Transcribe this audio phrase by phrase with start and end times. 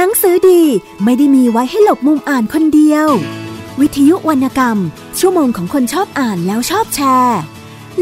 [0.00, 0.62] หนังสือดี
[1.04, 3.08] ไม่ได้มีไว้ให้หลบมุมอ่านคนเดียว
[3.80, 4.78] วิทยุวรรณกรรม
[5.18, 7.40] ชั่วโมงของคนชอบอ่านแล้วชอบแชร์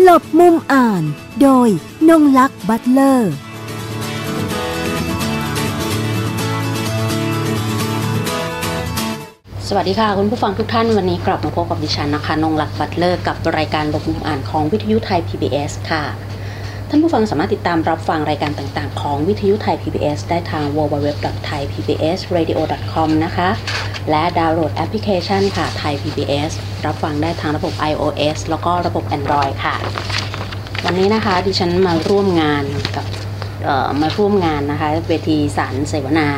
[0.02, 1.02] หลบมุมอ่าน
[1.42, 1.68] โดย
[2.08, 3.32] นงลักษ์บัตเลอร์
[9.68, 16.04] สวัสดีค่ะ คุณผู้ฟังทุกท่านวันนี้กลับมาพบกับดิฉันนะคะนงลักษ์บัตเลอร์กับรายการหลบมุมอ่านของวิทยุไทย PBS ค่ะ
[16.90, 23.48] ท่านผู้ฟังสามารถติดตามรับฟังรายการต่างๆ ของวิทยุไทย PBS ได้ทาง www.thaipbsradio.com นะคะ
[24.10, 26.50] และดาวน์โหลดแอปพลิเคชันค่ะ Thai PBS
[26.86, 29.74] รับฟังได้ทางระบบ iOS แล้วก็ระบบ Android ค่ะ
[30.84, 32.64] วันนี้นะคะดิฉันมาร่วมงาน
[32.96, 33.06] กับ
[34.02, 36.28] มาร่วมงานนะคะ เวทีสารเสวนา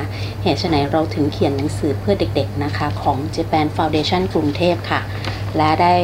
[0.43, 5.01] เหตุไฉนเราถึงเขียนหนังสือเพื่อเด็กๆนะคะ ของ Japan Foundation กรุงเทพค่ะ
[5.57, 5.95] และได้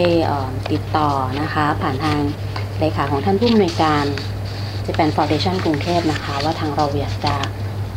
[0.72, 1.08] ติดต่อ
[1.40, 2.18] นะคะผ่านทาง
[2.78, 4.04] เลขาของท่านผู้อำนวยการ
[4.86, 7.34] Japan Foundation กรุงเทพนะคะ ว่าทางเราอยากจะ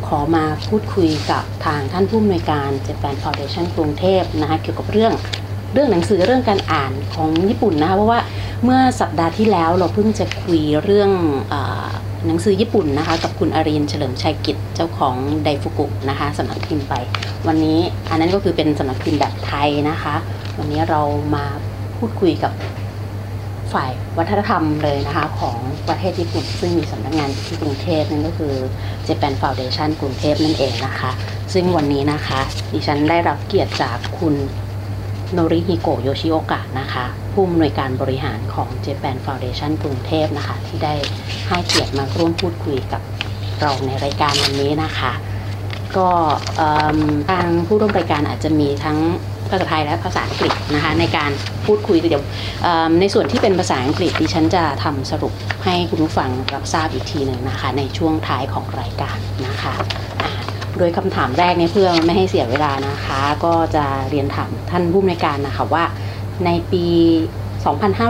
[0.06, 5.12] ขอมาพูดคุยกับทางท่านผู้อำนวยการ Japan Foundation กรุงเทพนะคะเกี่ยวกับเรื่อง
[5.72, 8.20] เรื่องหนังสือเรื่องการอ่านของญี่ปุ่นนะคะเพราะว่า
[8.64, 11.10] เมื่อสัปดาห์ที่แล้วเราเพิ่งจะคุยเรื่อง
[11.52, 11.54] อ
[12.26, 16.94] หนังสือญี่ปุ่นนะคะ กับคุณอารีนเฉลิมชัยกิจเจ้าของไดฟุกุนะคะสำนักพิมพ์ไป
[17.46, 17.78] วันนี้
[18.10, 20.14] อันนั้นก็คือเป็นสำนักพิมพ์แบบไทยนะคะ
[20.58, 21.00] วันนี้เรา
[21.34, 21.44] มา
[21.98, 22.52] พูดคุยกับ
[23.72, 25.56] ฝ่ายวัฒนธรรมเลยนะคะของ
[25.88, 28.54] ประเทศญี่ปุ่น ซึ่งมีสำนักงานที่กรุงเทพนั่นก็คือ
[29.08, 31.10] Japan Foundation กรุงเทพนั่นเองนะคะ
[31.52, 32.40] ซึ่งวันนี้นะคะ
[32.72, 34.34] ดิฉันได้รับเกียรติจากคุณ
[35.32, 40.94] โนริฮิโกะโยชิโอกะนะคะผู้อำนวยการบริหารของ Japan Foundation กรุงเทพนะคะ ที่ได้
[41.48, 43.02] ให้เกียรติมาร่วมพูดคุยกับ
[43.60, 45.12] เราในรายการวันนี้นะคะ
[45.96, 46.08] ก็
[47.30, 48.98] ทางผู้ร่วมรายการอาจจะมีทั้ง
[49.50, 51.30] ภาษาไทยและภาษาอังกฤษนะคะในการ
[51.66, 52.24] พูดคุยเดี๋ยว
[53.00, 55.32] ในส่วนที่เป็นภาษาอังกฤษดิฉันจะทำสรุป
[55.64, 59.74] ให้คุณผู้ฟังรับทราบอีกทีหนึ่งนะคะในช่วงท้ายของรายการนะคะ
[60.78, 65.84] โดยคำถามแรกเนี่ยเพื่อไม่ให้เสียเวลานะคะ ก็จะเรียนถามท่านผู้อำนวยการนะคะว่า
[66.44, 66.84] ในปี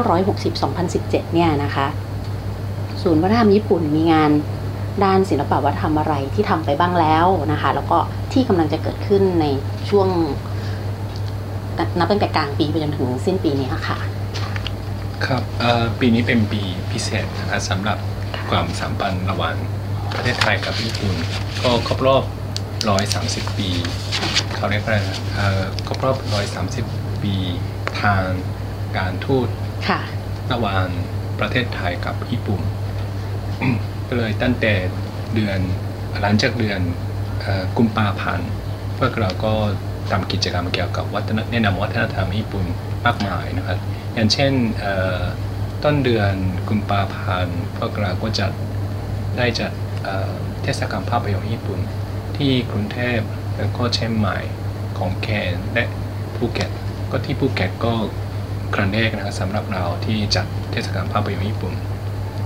[0.04, 1.86] 2560-2017 เนี่ยนะคะ
[3.02, 4.30] ศูนย์วัฒนธรรมญี่ปุ่นมีงาน
[5.04, 7.98] ด้านศิลปวัฒนธรรมอะไรที่ทำไปบ้างแล้วนะคะ แล้วก็
[8.32, 9.46] ที่กำลังจะเกิดขึ้นใน
[9.88, 10.08] ช่วง
[11.98, 13.98] นับตั้งแต่กลางปีไปจนถึงสิ้นปีนี้ค่ะ
[15.26, 16.60] ครับเอ่อปีนี้เป็นปี
[16.92, 17.98] พิเศษนะครับสำหรับ
[18.50, 19.56] ความสัมพันธ์ระหว่าง
[20.12, 21.14] ประเทศไทยกับญี่ปุ่น
[21.62, 22.24] ก็ครบรอบ
[22.90, 23.68] 130 ปี
[24.56, 26.16] เขาเรียกว่าอะไรนะเอ่อครบรอบ
[26.68, 27.34] 130 ปี
[28.02, 28.24] ทาง
[28.96, 29.48] การทูต
[29.88, 30.00] ค่ะ
[30.52, 30.86] ระหว่าง
[31.38, 32.60] ประเทศไทยกับญี่ปุ่น
[34.08, 34.74] ก็เลยตั้งแต่
[35.34, 35.58] เดือน
[36.20, 36.80] หลังจากเดือน
[37.40, 38.48] เอ่อกุมภาพันธ์
[38.98, 39.52] พวกเราก็
[40.10, 42.64] ทำกิจกรรมเกี่ยวกับวัฒนแนะนำวัฒนธรรมญี่ปุ่น
[43.06, 43.78] มากมายนะครับ
[44.14, 44.52] อย่างเช่น
[45.84, 46.34] ต้นเดือน
[46.68, 48.46] กุมภาพันธ์พวกเราก็จะ
[49.38, 49.72] ได้จัด
[50.62, 51.80] เทศกาลภาพยนตร์ญี่ปุ่น
[52.36, 53.18] ที่กรุงเทพ
[53.56, 54.38] แล้วก็เชียงใหม่
[54.98, 55.84] ของแคนและ
[56.36, 56.70] ภูเก็ต
[57.10, 57.92] ก็ที่ภูเก็ตก็
[58.74, 61.72] ครั้งแรกนะครับสำหรับเราที่จัดเทศกาลภาพยนตร์ญี่ปุ่น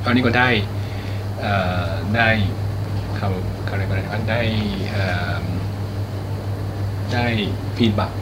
[0.05, 0.49] ตอนนี้ก็ได้
[2.17, 2.29] ได้
[3.17, 3.31] เขา
[3.67, 4.43] เขาเรียกว่าไรนะครับได้
[7.15, 7.27] ได้
[7.77, 8.13] ฟีดบัก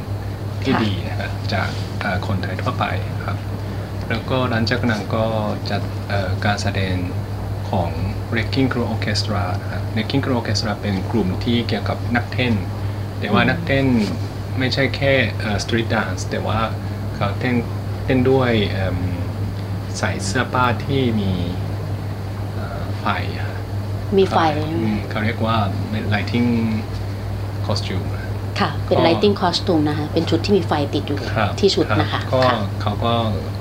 [0.62, 1.68] ที่ค่ะดีนะครับจาก
[2.00, 2.84] เอ่อคนไทยทั่วไป
[3.24, 3.38] ครับ
[4.08, 5.26] แล้วก็หลังจากนั้นก็
[5.70, 6.96] จัดเอ่อการแสดง
[7.70, 7.90] ของ
[8.32, 12.54] Wrecking Crew Orchestra นะครับ Wrecking Crew Orchestra เป็นกลุ่มที่เกี่ยวกับนักเต้น
[13.18, 13.86] แต่ว่านักเต้น
[14.58, 16.60] ไม่ใช่แค่เอ่อ street dance แต่ว่า
[17.16, 17.54] เขาเต้น
[18.04, 18.98] เต้นด้วยเอิ่ม
[19.98, 21.32] ใส่เสื้อผ้าที่มี
[22.54, 23.06] เอ่อไฟ
[23.38, 23.48] อะ
[24.18, 24.38] มีไฟ
[24.82, 25.56] อืมเขาเรียกว่า
[26.14, 26.48] lighting
[27.66, 28.19] costume นะ
[28.60, 33.12] ค่ะ เป็นก็ lighting costume นะคะ เป็นชุดที่มีไฟติดอยู่ครับที่ชุดรับนะคะ ก็ค่ะเขาก็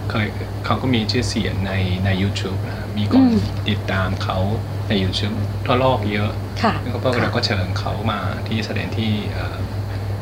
[0.10, 0.28] เคย
[0.66, 1.74] เขาก็มีชื่อเสียงใน
[2.06, 3.38] ใน YouTube นะมีคนอืม
[3.70, 4.38] ติดตามเขา
[4.90, 5.36] ใน YouTube
[5.66, 6.32] ทั่วโลกเยอะ
[6.64, 9.58] ค่ะแล้วก็พวกเราก็เชิญเขามาที่แสดงที่เอ่อ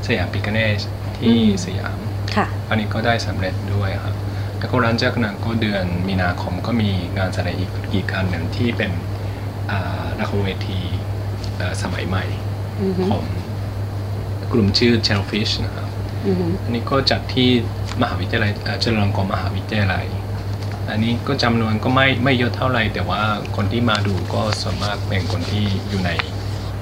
[0.08, 0.82] สยามปิกเนส
[1.18, 1.98] ที่อืมสยาม
[2.36, 4.16] ค่ะอันนี้ก็ได้สำเร็จด้วยครับ
[4.60, 8.92] แล้วก็หลังจากนั้นก็เดือนมีนาคมก็มีงานแสดงอีกอีกอันหนึ่งที่เป็น
[9.72, 10.80] อ่าละครเวที
[11.58, 12.26] เอ่อสมัยใหม่
[12.82, 13.24] อือฮึของ
[14.52, 15.88] กลุ่มชื่อ Shellfish นะครับ
[16.28, 17.50] อือฮึอันนี้ก็จัดที่
[18.02, 20.06] มหาวิทยาลัยเอ่อเจริญลงกรณ์มหาวิทยาลัย
[20.90, 23.22] อันนี้ก็จำนวนก็ไม่ไม่เยอะเท่าไหร่ แต่ว่า
[23.56, 26.12] คนที่มาดูก็ส่วนมากเป็นคนที่อยู่ใน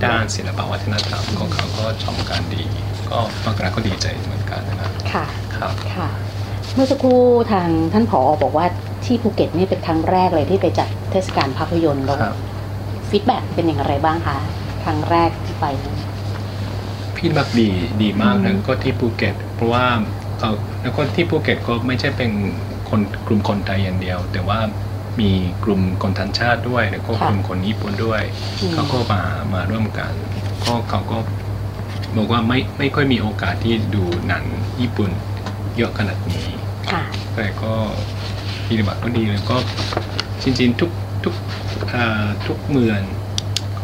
[0.05, 2.63] ด้านศิลปวัฒนธรรมก็เขาก็ชมกันดี
[3.09, 5.25] ก็บางครั้งก็ดีใจเหมือนกันนะครับค่ะ
[5.57, 6.07] ครับค่ะ
[6.73, 7.21] เมื่อสักครู่
[7.51, 8.65] ทางท่านผอบอกว่า
[9.05, 12.35] ที่ภูเก็ตนี่เป็นครั้งแรกเลยที่ไปจัดเทศกาลภาพยนตร์แล้วครับ
[13.09, 14.37] feedback เป็นอย่างไรบ้างคะ
[14.83, 15.65] ครั้งแรกที่ไป
[17.27, 17.69] นั้น feedback ดี
[18.03, 19.85] ดีมากอืนะมก็ที่ภูเก็ต เพราะว่า
[20.39, 20.51] เขา
[20.81, 22.31] แล้วก็ที่ภูเก็ตก็ไม่ใช่เป็น
[22.89, 24.59] คนกลุ่มคนไทยอย่างเดียว แต่ว่า
[25.19, 25.31] มี
[25.63, 28.21] กลุ่มคนทันชาติด้วยแล้วก็กลุ่มคนญี่ปุ่นด้วย
[28.61, 29.21] อืมเขาก็มา
[29.53, 30.11] มาร่วมกัน
[30.65, 31.17] ก็เขาก็
[32.17, 34.43] บอกว่าไม่ไม่ค่อยมีโอกาสที่ดูหนัง
[34.81, 35.09] ญี่ปุ่น
[35.77, 36.45] เยอะขนาดนี้
[36.91, 37.03] ค่ะ
[37.35, 37.73] แต่ก็
[38.67, 39.57] ปฏิบัติก็ดีแล้วก็
[40.43, 40.91] จริงๆทุก
[41.23, 41.33] ทุก
[41.93, 42.99] อ่าทุกเมือง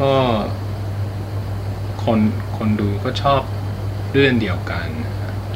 [0.00, 0.12] ก็
[2.04, 2.20] คน
[2.62, 3.40] คนดูก็ชอบ
[4.12, 4.88] เรื่องเดียวกัน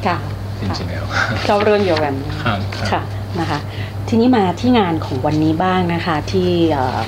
[0.07, 0.17] ค่ะ
[0.59, 1.05] จริงๆแล้ว
[1.47, 2.13] ชอบเรื่องเดียวกัน
[2.43, 3.01] ครับครับค่ะ
[3.39, 3.59] นะคะ
[4.07, 7.01] ทีนี้มาที่งานของวันนี้บ้างนะคะที่เอ่อ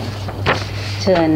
[1.01, 1.29] เชิญ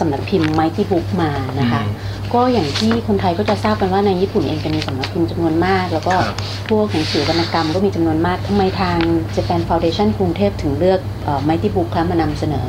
[0.00, 1.30] สำนักพิมพ์ Mighty Book มา
[1.60, 1.94] นะคะอืม
[2.34, 6.36] ก็อย่างที่คนไทยก็จะทราบกันว่าในญี่ปุ่นเองจะมีสำนักพิมพ์จำนวนมาก แล้วก็ครับ
[6.68, 8.98] พวกหนังสือวรรณกรรมก็มีจำนวนมากทำไมทาง
[9.36, 12.66] Japan Foundation กรุงเทพถึงเลือกเอ่อ Mighty Book ครับมานำเสนอ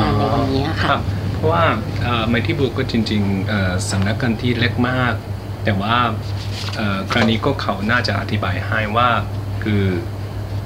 [0.00, 1.02] งานในวันนี้ค่ะครับ
[1.40, 1.66] เพราะว่า
[2.28, 5.14] ไมที่บุกก็จริงๆเอ่อสำนักกันที่เล็กมาก
[5.64, 5.96] แต่ว่า
[6.76, 9.08] เอ่อกรณีก็เขาน่าจะอธิบายให้ว่า
[9.62, 9.84] คือ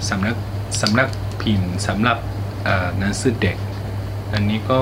[0.08, 0.36] สำนัก
[0.80, 1.08] สำนัก
[1.40, 2.18] พิมพ์สำหรับ
[2.64, 3.56] เอ่อหนังสือเด็ก
[4.34, 4.78] อันนี้ก็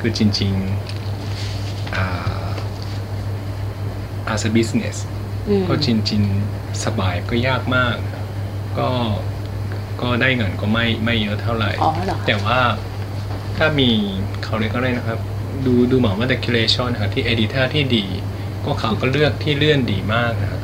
[0.00, 2.44] คือจริงๆอ่า
[4.32, 4.96] as a business
[5.48, 7.96] อืมก็จริงๆ สบายก็ยากมาก
[8.78, 8.88] ก็
[10.02, 12.58] ก็ได้เงินก็ไม่ไม่เยอะเท่าไหร่อ๋อเหรอแต่ว่า
[13.56, 13.90] ถ้ามี
[14.44, 15.18] เขาเรียกอะไรนะครับ
[15.66, 18.04] ดูดูหมอว่าแต่คิเลชันนะครับที่เอดิเตอร์ที่ดี
[18.64, 20.62] ก็เขาก็เลือกที่เลื่อนดีมากนะครับ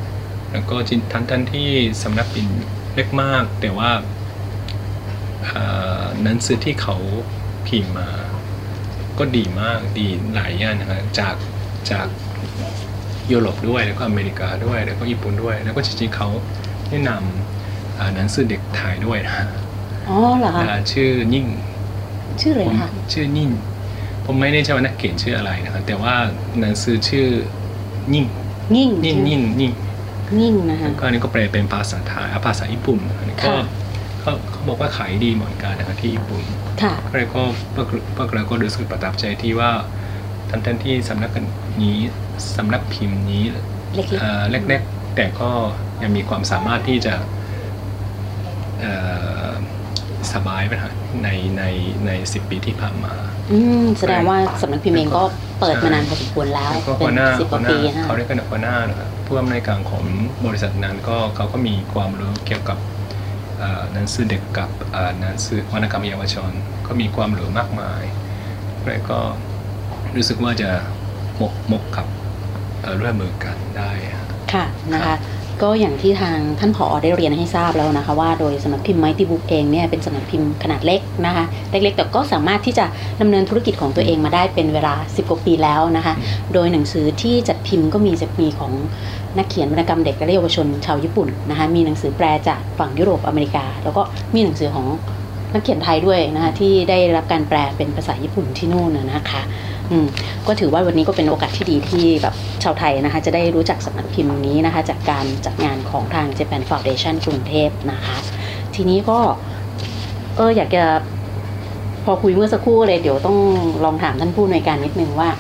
[0.53, 1.69] แล้วก็จินทันทันที่
[2.03, 2.59] สำนักพิมพ์
[2.95, 3.91] เล็กมาก แต่ว่า
[5.45, 5.63] เอ่
[6.01, 6.97] อหนังสือที่เขา
[7.67, 8.09] พิมพ์มา
[9.19, 11.35] ก็ดีมากดีหลายอย่างนะครับจาก
[11.91, 12.07] จาก
[13.31, 16.29] ยุโรปด้วยแล้วก็อเมริกาด้วยแล้วก็ญี่ปุ่นด้วย แล้วก็จริงๆเขา
[16.91, 19.35] แนะนำอ่าหนังสือเด็กไทยด้วยนะ
[20.09, 21.47] อ๋อเหรอคะอ่าชื่อนิ่ง
[22.41, 23.51] ชื่ออะไรผมนะคะชื่อนิ่ง
[24.27, 26.15] ผมไม่แน่ใจว่านักเขียนชื่ออะไรนะครับแต่ว่า
[26.61, 27.27] หนังสือชื่อ
[28.13, 28.25] นิ่ง
[28.75, 29.73] นิ่งนิ่งนิ่งนิ่ง
[30.39, 33.65] นิ่งนะคะแล้วก็อันนี้ก็แปลเป็นภาษาไทยอะภาษาญี่ปุ่นอันนี้ก็ค่ะ
[34.21, 36.43] เขาเขาบอกว่าขายดีเหมือนกันนะครับที่ญี่ปุ่น
[36.83, 37.43] ค่ะก็เลยก็
[37.75, 39.71] พวกพวกเราก็รู้สึกประทับใจที่ว่า
[40.51, 41.31] ทั้งทั้งที่สำนัก
[41.83, 41.97] นี้
[42.57, 43.45] สำนักพิมพ์นี้
[43.95, 45.51] เล็กเอ่อเล็กๆแต่ก็
[46.03, 47.15] ยังมีความสามารถที่จะ
[48.81, 48.93] เอ่
[49.47, 49.49] อ
[50.35, 50.95] สบายไปหน่อย
[51.25, 51.29] ใน
[51.59, 51.65] ใน
[52.07, 55.23] ในสิบปีที่ผ่านมาๆอืมแสดงว่าสำนักพิมพ์เองก็
[55.61, 60.03] เปิดมานานพอสมควรแล้วแล้วก็เป็หัวนหน้าสิบกหัวว่าหน้าปีนะเขาเรียกกันหัวหน้านะครับผู้อำนวยการของ
[60.47, 62.79] บริษัทนั้นก็เขาก็มีความรู้เกี่ยวกับ
[63.59, 66.51] เอ่อหนังสือเด็กกับเอ่อหนังสือวรรณกรรมเยาวชน
[66.87, 68.03] ก็มีความรู้มากมาย
[68.87, 69.19] แล้วก็
[70.17, 70.71] รู้สึกว่าจะ
[71.37, 72.07] หมกหมกกับ
[72.83, 75.19] เอ่อร่วมมือกันได้ครับค่ะนะครัคะบ
[75.63, 82.85] ก็อย่างที่ทางท่านผอได้เรียนให้ทราบแล้วนะคะ ว่าโดยสำนักพิมพ์ Mighty Book เองเนี่ยเป็นสำนักพิมพ์ขนาดเล็กนะคะเล็กๆแต่ก็สามารถที่จะ
[83.21, 86.15] ดำเนินธุรกิจของตัวเองมาได้เป็นเวลา 10กว่าปีแล้วนะคะ
[86.53, 88.73] โดยหนังสือที่จัดพิมพ์ก็มีจะมีของ
[89.39, 94.03] นักเขียนวรรณกรรมเด็กและเยาวชนชาวญี่ปุ่นนะคะมีหนังสือแปลจากฝั่งยุโรปอเมริกา แล้วก็
[94.35, 94.87] มีหนังสือของ
[95.55, 99.43] นักเขียนไทยด้วยนะคะที่ได้รับการแปลเป็นภาษาญี่ปุ่นที่นู่นนะคะ
[100.47, 108.17] ก็ถือว่าวันนี้ก็เป็นโอกาสที่ดีที่แบบชาวไทยนะคะ จะได้รู้จักสำนักพิมพ์นี้นะคะ จากการจัดงานของทาง Japan Foundation กรุงเทพนะคะ
[108.75, 109.19] ทีนี้ก็
[110.37, 110.85] เอออยากจะ
[112.05, 113.39] พอคุยเมื่อสักครู่เลยเดี๋ยวต้อง
[113.85, 115.31] ลองถามท่านผู้อำนวยการนิดนึงว่า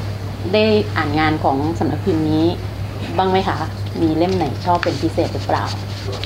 [0.54, 0.64] ได้
[0.96, 2.46] อ่านงานของสำนักพิมพ์นี้
[3.16, 3.58] บ้างไหมคะ
[4.00, 5.64] มีเล่มไหนชอบเป็นพิเศษหรือเปล่า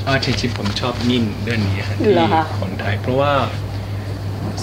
[0.07, 3.33] อ่าจริงๆผมชอบนิ่งเรื่องนี้ครับที่เหรอคะคนไทยเพราะว่า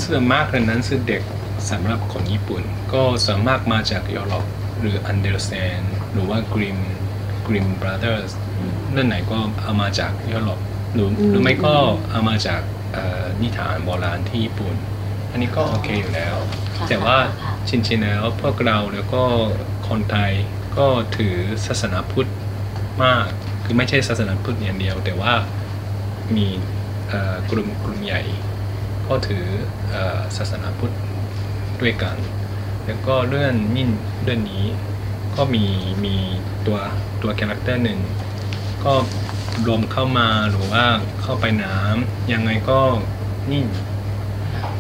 [0.03, 1.21] ส่วนมากเลยนั้นคือเด็ก
[1.69, 2.63] สำหรับคนญี่ปุ่น
[2.93, 4.45] ก็ส่วนมากมาจากยุโรป
[4.79, 5.81] หรือ Andersen
[6.13, 6.77] หรือว่ากริม
[7.47, 8.31] กริมบราเ h อร์ส
[8.91, 10.59] เรื่องไหนก็เอามาจากยุโรป
[10.93, 11.73] หรืออืมหรือไม่ก็
[12.11, 12.61] เอามาจาก
[12.93, 14.75] เอ่อนิทานโบราณที่ญี่ปุ่น
[15.31, 16.35] อันนี้ก็โอเคอยู่แล้ว
[16.77, 19.23] ค่ะแต่ว่าค่ะจริงๆแล้วพวกเราแล้วก็
[19.87, 20.31] คนไทย
[20.77, 20.87] ก็
[21.17, 21.35] ถือ
[21.67, 22.29] ศาสนาพุทธ
[23.03, 23.25] มาก
[23.63, 25.33] คือไม่ใช่ศาสนาพุทธอย่างเดียว แต่ว่า
[26.35, 26.47] มี
[27.09, 28.21] เอ่อกลุ่มกลุ่มใหญ่
[29.07, 29.45] ก็ถือ
[29.91, 30.93] เอ่อศาสนาพุทธ
[31.81, 32.17] ด้วยกัน
[32.85, 33.89] แล้วก็เรื่องนิ่น
[34.23, 34.65] เรื่องนี้
[35.35, 35.65] ก็มี
[36.05, 36.15] มี
[36.65, 36.77] ตัว
[37.21, 37.99] ตัว character หนึ่ง
[38.83, 38.93] ก็
[39.67, 40.85] รวมเข้ามาหรือว่า
[41.21, 42.79] เข้าไปน้ำยังไงก็
[43.51, 43.65] นิ่ง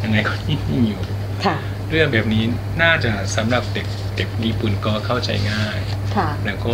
[0.03, 1.01] ยังไงก็นิ่งอยู่
[1.45, 1.57] ค่ะ
[1.89, 2.43] เรื่องแบบนี้
[2.81, 5.79] น่าจะสำหรับเด็กเด็กญี่ปุ่นก็เข้าใจง่าย
[6.15, 6.71] ค่ะแล้วก็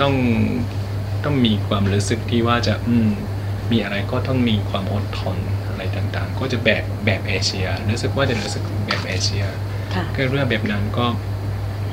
[0.00, 0.14] ต้อง
[1.24, 3.10] ต้องมีความรู้สึกที่ว่าจะอืม
[3.70, 5.38] มีอะไรก็ต้องมีความอดทน
[5.78, 9.44] อะไรต่างๆ ก็จะแบบแบบเอเชียรู้สึกว่าจะรู้สึกแบบเอเชีย
[9.94, 11.06] ค่ะก็เรื่องแบบนั้นก็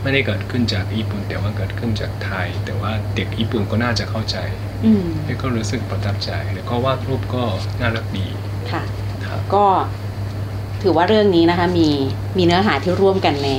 [0.01, 4.37] ไม่ได้เกิดขึ้นจากญี่ปุ่น แต่ว่าเกิดขึ้นจากไทย แต่ว่าเด็กญี่ปุ่นก็น่าจะเข้าใจ
[4.85, 7.43] อืมแล้วก็รู้สึกประทับใจแล้วก็วาดรูปก็
[7.79, 8.25] น่ารักดี
[8.71, 8.83] ค่ะ
[9.25, 9.65] ครับก็
[10.81, 11.89] ถือว่าเรื่องนี้นะคะมี
[12.37, 13.49] มีเนื้อหาที่ร่วมกันใน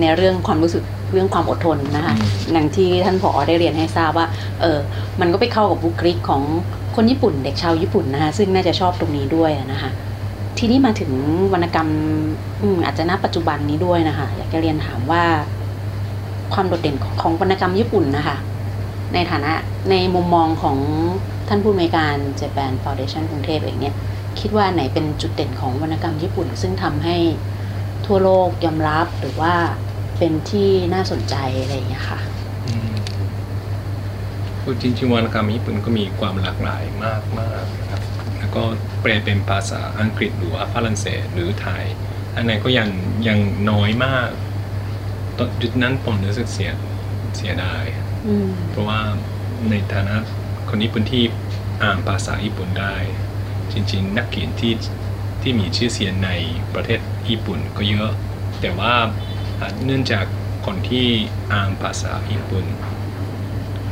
[0.00, 4.26] ในเรื่องความรู้สึกเรื่องความอดทนนะคะอืมอย่างที่ท่านผอได้เรียนให้ทราบว่า
[4.60, 4.78] เออ
[5.20, 6.42] มันก็ไปเข้ากับบุคลิกของ
[7.00, 9.90] คนญี่ปุ่น เด็กชาวญี่ปุ่นนะคะซึ่งน่าจะชอบตรงนี้ด้วยนะคะ
[10.58, 11.10] ทีนี้มาถึง
[11.52, 11.88] วรรณกรรม
[12.62, 15.24] อืมอาจจะณปัจจุบันนี้ด้วยนะคะอยากจะเรียนถามว่า
[16.54, 18.36] ความโดดเด่นของวรรณกรรมญี่ปุ่นนะคะ
[19.14, 19.52] ในฐานะ
[19.90, 20.76] ในมุมมองของ
[21.48, 23.94] ท่านผู้อำนวยการ Japan Foundation กรุงเทพเองเนี่ย
[24.40, 27.16] คิดว่าไหนเป็นจุดเด่นของวรรณกรรมญี่ปุ่น ซึ่งทำให้
[28.06, 29.54] ทั่วโลกยอมรับหรือว่า
[30.18, 32.20] เป็นที่น่าสนใจอะไรอย่างเงี้ยค่ะ
[34.70, 38.02] พูดจริงๆวรรณกรรมญี่ปุ่นก็มีความหลากหลายมากมากๆนะครับ
[38.38, 38.62] แล้วก็
[39.02, 41.84] แปลเป็นภาษาอังกฤษหรือว่าฝรั่งเศสหรือไทย
[42.34, 42.88] อันไหนก็ยัง
[43.28, 43.38] ยัง
[43.70, 44.28] น้อยมาก
[45.38, 46.70] ตอนจุดนั้นผมรู้สึกเสีย
[47.36, 47.84] เสียดาย
[48.26, 49.00] อืมเพราะว่า
[49.70, 50.14] ในฐานะ
[50.68, 51.24] คนญี่ปุ่นที่
[51.82, 52.94] อ่านภาษาญี่ปุ่นได้
[53.72, 54.72] จริง ๆ นักเขียนที่
[55.42, 56.30] ที่มีชื่อเสียงใน
[56.74, 58.10] ประเทศญี่ปุ่นก็เยอะ
[58.60, 58.94] แต่ว่า
[59.58, 60.24] อ่าเนื่องจาก
[60.66, 61.06] คนที่
[61.52, 62.64] อ่านภาษาญี่ปุ่น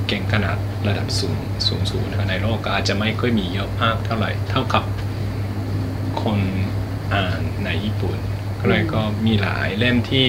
[0.09, 0.57] เก่งขนาด
[0.89, 4.85] ระดับสูงสูงสูงในโลกก็อาจจะไม่ค่อยมีเยอะมากเท่าไหร่ เท่ากับ
[6.23, 6.41] คน
[7.15, 8.19] อ่านในญี่ปุ่น
[8.61, 10.27] ก็เลยก็มีหลายเล่มที่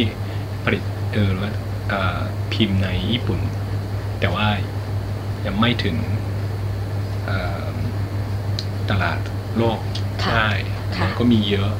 [0.63, 1.51] ผลิตเออหรือว่า
[1.91, 2.19] อ่า
[2.53, 3.39] พิมพ์ในญี่ปุ่น
[4.19, 4.47] แต่ว่า
[5.45, 5.95] ยังไม่ถึง
[7.25, 7.39] เอ่
[7.71, 7.73] อ
[8.89, 9.19] ตลาด
[9.57, 9.79] โลก
[10.23, 10.49] ค่ะได้
[10.97, 11.71] ค่ะก็มีเยอะ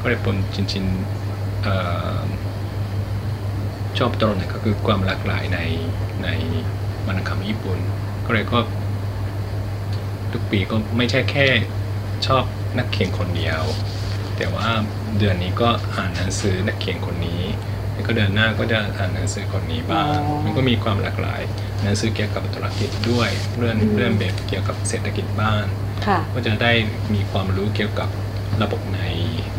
[0.00, 1.76] ก็เลยผมจริงๆเอ่
[2.22, 2.24] อ
[3.98, 5.58] ชอบตรงไหนก็คือความหลากหลายใน
[6.22, 6.28] ใน
[7.06, 7.78] วรรณกรรมญี่ปุ่น
[8.26, 8.58] ก็เลยก็
[10.32, 11.46] ทุกปีก็ไม่ใช่แค่
[12.26, 12.44] ชอบ
[12.78, 13.62] นักเขียนคนเดียว
[14.36, 14.68] แต่ว่า
[15.18, 17.42] เดือนนี้ก็อ่านหนังสือนักเขียนคนนี้
[17.92, 21.42] แล้วก็เดือนหน้าก็จะอ่านหนังสือคนนี้บ้างอ๋อมันก็มีความหลากหลาย
[21.82, 25.66] หนังสือเกี่ยวกับธุรกิจด้วยเรื่องอืมเรื่องแบบเกี่ยวกับเศรษฐกิจบ้าน
[26.06, 26.72] ค่ะก็จะได้
[27.14, 28.08] มีความรู้เกี่ยวกับ
[28.62, 29.00] ระบบใน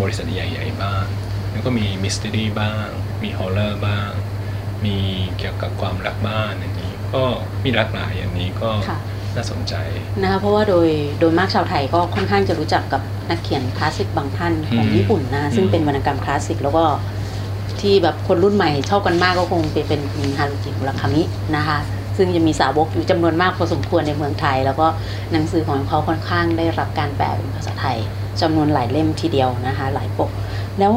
[0.02, 1.06] บริษัทใหญ่ๆบ้าง
[1.52, 2.88] แล้วก็มีมิส t ต r y บ้าง
[3.24, 4.10] มีฮอลเลอร์บ้าง
[4.86, 4.98] มี
[5.38, 7.24] เกี่ยวกับความรักบ้านอย่างนี้ ก็
[7.64, 9.00] มีหลากหลายอย่างนี้ก็ค่ะ
[9.36, 9.74] น่าสนใจ
[10.22, 10.88] นะคะเพราะว่าโดย
[11.20, 16.86] โดยมากชาวไทยก็ค่อนข้างจะรู้จักกับนักเขียนคลาสสิกบางท่านของอืมญี่ปุ่นนะซึ่งอืมเป็นวรรณกรรมคลาสสิกแล้วก็
[17.82, 21.24] ที่แบบคนรุ่นใหม่ชอบกันมากก็คงเป็นเป็นคุณฮารุจิมุราคามิ
[21.56, 21.78] นะคะ
[22.18, 24.88] ซึ่งจะมีสาวกอยู่จำนวนมากพอสมควรในเมืองไทย แล้วก็
[25.32, 27.98] หนังสือของเขาค่อนข้างได้รับการแปลเป็นภาษาไทย
[28.42, 30.32] จำนวนหลายเล่มทีเดียวนะคะหลายปก
[30.80, 30.94] แล้ว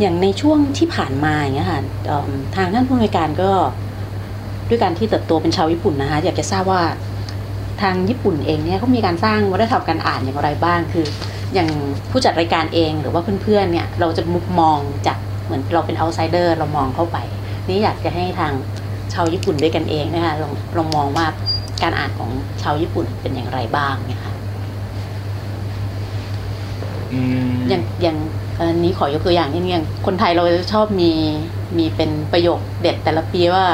[0.00, 3.50] อย่างในช่วงที่ผ่านมาอย่างเงี้ยค่ะเอิ่มทางท่านผู้อำนวยการก็
[4.70, 6.82] ด้วยการที่เติบโตเป็นชาวญี่ปุ่นนะคะอยากจะทราบว่า
[7.82, 11.06] ทางญี่ปุ่นเองเนี่ยเขามีการสร้างวัฒนธรรมการอ่านอย่างไรบ้าง คือ
[11.54, 11.68] อย่าง
[12.10, 17.18] ผู้จัดรายการเองหรือว่าเพื่อนๆเนี่ยเราจะมุกมองจากเหมือนเราเป็นเอาไซเดอร์เรามองเข้าไป
[17.68, 18.52] นี่อยากจะให้ทาง
[19.14, 21.26] ชาวญี่ปุ่นด้วยกันเองนะคะลองลองมองว่า
[21.82, 22.30] การอ่านของ
[22.62, 24.34] ชาวญี่ปุ่นเป็นอย่างไรบ้างเนี่ยค่ะ
[27.12, 27.20] อื
[27.52, 28.16] มอย่างอย่าง
[28.58, 31.10] อันนี้ขอยกตัวอย่างอย่างอย่างคนไทยเราจะชอบมี
[31.78, 33.64] มีเป็นประโยคเด็ดแต่ละปีว่า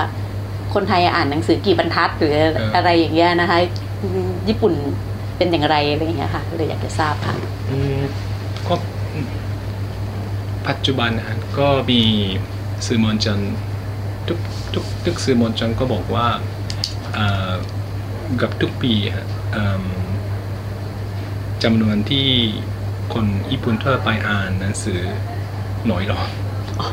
[0.75, 2.35] คนไทยอ่านหนังสือกี่บรรทัดหรือ
[2.76, 3.58] อะไรอย่างเงี้ยนะคะ
[4.02, 4.73] อืมญี่ปุ่น
[5.37, 7.35] เป็นอย่างไรอะไรอย่างเงี้ยค่ะเลยอยากจะทราบค่ะ
[7.70, 8.00] อืม
[8.66, 8.75] ก็
[10.68, 12.02] ปัจจุบันนะฮะก็มี
[12.87, 13.38] สื่อมวลชน
[14.28, 14.38] ทุก
[14.75, 16.26] ทุกทุกสื่อมวลชนก็บอกว่า
[17.16, 17.54] อ่า
[18.40, 19.85] กับทุกปีฮะอืม
[21.64, 22.28] จำนวนที่
[23.14, 25.00] คนญี่ปุ่นทั่วไปอ่านหนังสือ
[25.90, 26.25] น้อยลง
[26.80, 26.87] อ๋อ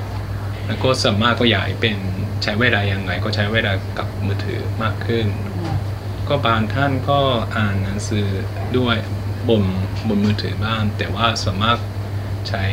[0.67, 1.97] แล้วก็ส่วนมากก็อยากให้เป็น
[2.43, 5.25] ใช้เวลายังไง ก็ใช้เวลากับมือถือมากขึ้น
[6.29, 7.19] ก็บางท่านก็
[7.57, 8.27] อ่านหนังสือ
[8.77, 8.97] ด้วย
[9.49, 9.63] บน
[10.07, 11.77] บนมือถือบ้างแต่ว่าส่วนมาก
[12.49, 12.63] ใช้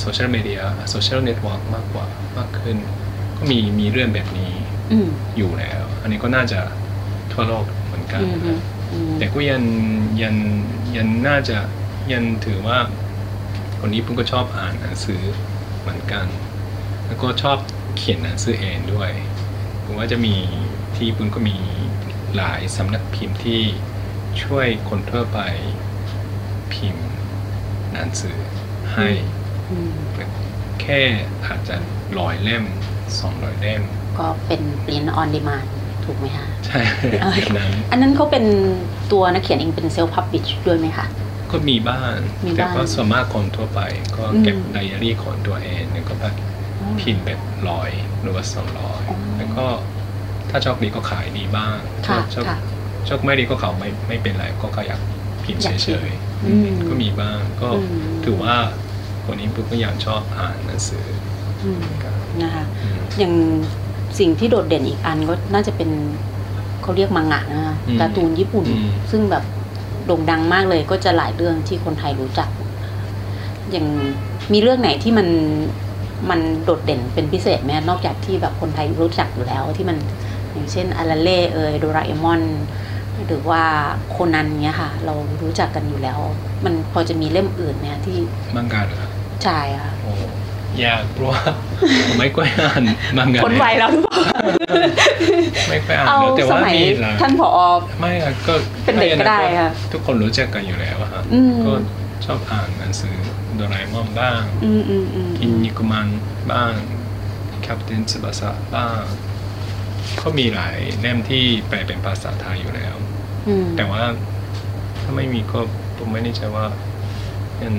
[0.00, 2.06] social media social network มากกว่า
[2.38, 2.76] มากขึ้น
[3.38, 4.52] ก็มีมีเรื่องแบบนี้
[4.92, 6.60] อืมอยู่แล้ว อันนี้ก็น่าจะ
[7.32, 8.52] ทั่วโลกเหมือนกันอืมฮึ
[8.92, 9.62] อืมแต่ก็ยัง
[10.22, 10.34] ยัง
[10.96, 11.58] ยังน่าจะ
[12.12, 12.78] ยังถือว่า
[13.80, 15.22] คนญี่ปุ่นก็ชอบอ่านหนังสือ
[15.80, 16.26] เหมือนกัน
[17.12, 17.58] แล้วก็ชอบ
[17.96, 19.10] เขียนหนังสือเองด้วย
[19.84, 20.34] ผมว่าจะมี
[20.94, 21.56] ที่ญี่ปุ่นก็มี
[22.36, 23.60] หลายสำนักพิมพ์ที่
[24.42, 25.38] ช่วยคนทั่วไป
[26.72, 27.08] พิมพ์
[27.92, 28.36] หนังสือ
[28.92, 29.08] ให้
[29.70, 29.92] อืม
[30.80, 31.00] แค่
[31.46, 31.76] อาจจะ
[32.18, 32.64] ร้อยเล่ม
[33.20, 33.82] สองร้อยเล่ม
[34.18, 35.64] ก็เป็นปริ้นออนดีมาน
[36.04, 38.44] ถูกไหมคะใช่แบบนั้นอันนั้นเขาเป็น
[39.12, 41.06] ตัวนักเขียนเองเป็นเซลฟ์พับบิชด้วยไหมคะ
[41.50, 42.14] ก็มีบ้าง
[42.44, 43.80] มีแต่บ้างก็ส่วนมากคนทั่วไป
[44.16, 46.34] ก็อืมเก็บไดอารี่ของตัวเองแล้วก็แบบ
[47.00, 47.90] พิมพ์แบบร้อย
[48.22, 49.66] หรือว่าสองร้อยอ๋อแล้วก็
[50.50, 51.76] ถ้าโชคดีก็ขายดีบ้าง
[52.08, 52.58] ค่ะโชคค่ะ
[53.06, 55.00] โชคไม่ดีก็เขาไม่ไม่เป็นไรก็เขาอยาก
[55.44, 58.54] พิมพ์อยากเฉพิมพ์ยอืมๆก็มีบ้างก็อืมถือว่า
[59.24, 61.04] คนนี้ปุ๊บก็อยากชอบอ่านหนังสือ
[61.62, 63.34] อืมเหมือนกันนะคะอืมอย่าง
[64.18, 65.90] สิ่งที่โดดเด่นอีกอันก็น่าจะเป็น
[66.82, 69.44] เขาเรียกมังงะนะคะอืมการ์ตูนญี่ปุ่นอืมซึ่งแบบ
[70.06, 72.48] โด่งดังมากเลยก็จะหลายเรื่องที่คนไทยรู้จัก
[73.70, 73.86] อย่าง
[74.52, 75.26] มีเรื่องไหนที่มัน
[76.30, 79.96] มันโดดเด่นเป็นพิเศษไหมนอกจากที่แบบคนไทยรู้จักอยู่แล้วที่มัน
[80.52, 82.42] อย่างเช่นอาราเล่เอยโดราเอมอน
[83.26, 83.62] หรือว่า
[84.10, 86.18] โคนันเนี้ยค่ะ เรารู้จักกันอยู่แล้ว
[86.64, 88.18] มันพอจะมีเล่มอื่นเนี่ยที่
[88.56, 89.10] มังกรเหรอครับ
[89.44, 90.12] ใช่ค่ะโอ้
[90.84, 91.42] ยากเพราะว่า
[92.06, 92.82] ผมไม่ค่อยอ่าน
[93.18, 94.18] มังงะคนไวแล้วหรือเปล่า
[95.68, 97.58] ไม่ค่อยอ่านเอาแล้วแต่สว่ามัยมีหลายท่านผอ
[98.00, 101.72] ไม่อะก็เป็นเด็กก็ได้ค่ะทุกคนรู้จักกันอยู่แล้วอะฮะอืมก็
[102.24, 103.14] ชอบอ่านหนังสือ
[103.56, 106.08] โดราเอมอนบ้างอืมอืมอืมอินนิกุมัน
[106.52, 106.72] บ้าง
[107.62, 109.02] แคปเทนสบาสะบ้าง
[110.20, 112.94] ก็มีหลายเล่มที่แปลเป็นภาษาไทยอยู่แล้ว
[113.48, 114.02] อืมแต่ว่า
[115.02, 115.60] ถ้าไม่มีก็
[115.98, 116.66] ผมไม่แน่ใจว่า
[117.56, 117.74] เป็น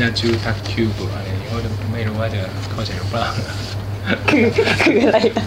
[0.00, 1.58] นาจูทักคิวอะไรอย่างนี้ก็
[1.92, 3.28] ไม่รู้ว่าจะเข้าใจหรือเปล่า
[4.30, 4.44] คือ
[4.82, 5.46] คืออะไรนะ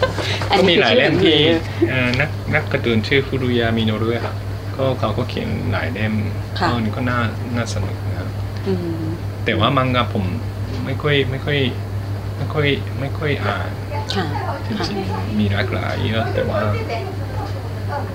[0.50, 4.34] อันก็นี้มีหลายเล่มที่คือเอ่อนักนักการ์ตูนชื่อฟุรุยามิโนรุครับ
[4.76, 6.14] ก็เขาก็เขียนหลายเล่ม
[6.58, 7.18] ค่ะก็นี่ก็น่า
[7.56, 8.28] น่าสนุกนะครับ
[8.66, 9.02] อืม
[9.44, 10.24] แต่ว่ามังงะผม
[10.84, 11.58] ไม่ค่อยไม่ค่อย
[12.36, 12.66] ไม่ค่อย
[13.00, 13.70] ไม่ค่อยอ่าน
[14.14, 14.26] ค่ะ
[14.66, 16.60] จค่ะริงๆมีหลากหลายเยอะแต่ว่า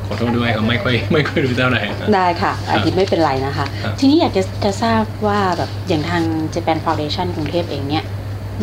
[0.05, 6.23] ขอโทษด้วยครับไม่ค่อยไม่ค่อยรู้เท่าไหร่นะได้ค่ะอาทิตย์ไม่เป็นไรนะคะครับทีนี้อยากจะจะทราบว่าแบบอย่างทาง
[6.55, 8.03] Japan Foundation กรุงเทพเองเนี่ย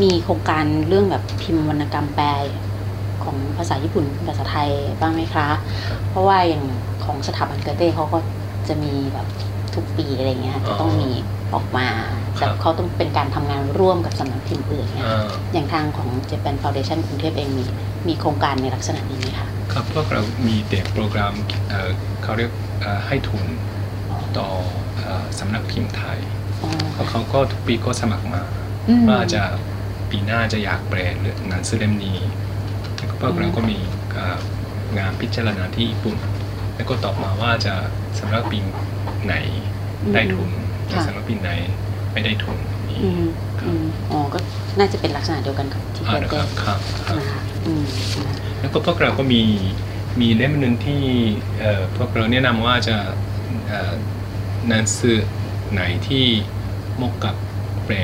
[0.02, 2.28] มีโครงการเรื่องแบบพิมพ์วรรณกรรมแปล
[3.24, 4.70] ของภาษาญี่ปุ่นภาษาไทย
[5.00, 5.48] บ้างไหมคะ
[6.10, 6.64] เพราะว่าอย่าง
[7.06, 8.18] ของสถาบันเกอเต้เขาก็
[8.68, 9.26] จะมีแบบ
[9.74, 11.10] ทุกปีอะไรเงี้ยค่ะจะต้องมี
[11.54, 11.88] ออกมา
[12.38, 17.64] แต่เขาต้องเป็นการทำงานร่วมกับสำนักพิมพ์อื่นเนี่ยอ่าอย่างทางของ Japan Foundation กรุงเทพเองมี
[18.08, 21.34] มีโครงการในลักษณะนี้ไหมคะครับพวกเรามีแต่โปรแกรม
[21.68, 21.90] เอ่อ
[22.22, 23.44] เขาเรียกเอ่อให้ทุน
[24.38, 24.48] ต่อ
[24.96, 26.18] เอ่อสำนักพิมพ์ไทย
[26.62, 28.42] อ๋อเขาเขาก็ทุกปีก็สมัครมา
[28.88, 29.42] อืมว่าจะ
[30.10, 32.18] ปีหน้าจะอยากแปลเรื่องหนังสือเล่มนี้
[33.06, 33.78] แล้วก็พวกเราก็มี
[34.12, 34.36] เอ่อ
[34.98, 36.16] งานพิจารณาที่ญี่ปุ่น
[36.76, 37.74] แล้วก็ตอบมาว่าจะ
[38.18, 38.72] สำนักพิมพ์
[39.26, 39.34] ไหน
[40.14, 40.50] ได้ทุน
[40.92, 41.52] ค่ะสำนักพิมพ์ไหน
[42.12, 42.58] ไม่ได้ทุน
[42.90, 43.26] นี้อืม
[43.64, 44.38] อืมอ๋อก็
[44.78, 47.84] น่าจะเป็นลักษณะเดียวกันกับที่อ่าเกิดนะคเต้รับครับครับนะคะอืม
[48.16, 49.42] นะคะแล้วก็พวกเราก็มี
[50.20, 51.02] มีเล่มหนึ่งที่
[51.58, 52.96] เอ่อพวกเราแนะนำว่าจะ
[53.68, 53.92] เอ่อ
[54.68, 55.18] หนังสือ
[55.72, 56.24] ไหนที่
[56.96, 57.34] เหมกกับ
[57.86, 57.96] แปล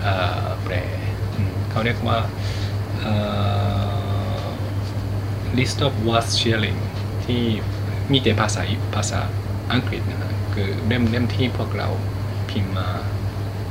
[0.00, 0.12] เอ่
[0.42, 0.74] อแปล
[1.34, 2.18] อืมเขาเรียกว่า
[3.00, 3.14] เอ่
[3.65, 3.65] อ
[5.58, 6.78] list of words sharing
[7.24, 7.42] ที่
[8.12, 8.62] มีแต่ภาษา
[8.96, 9.20] ภาษา
[9.72, 11.88] อังกฤษนะครับคือเล่มเล่มที่พวกเรา
[12.50, 12.90] พิมพ์มา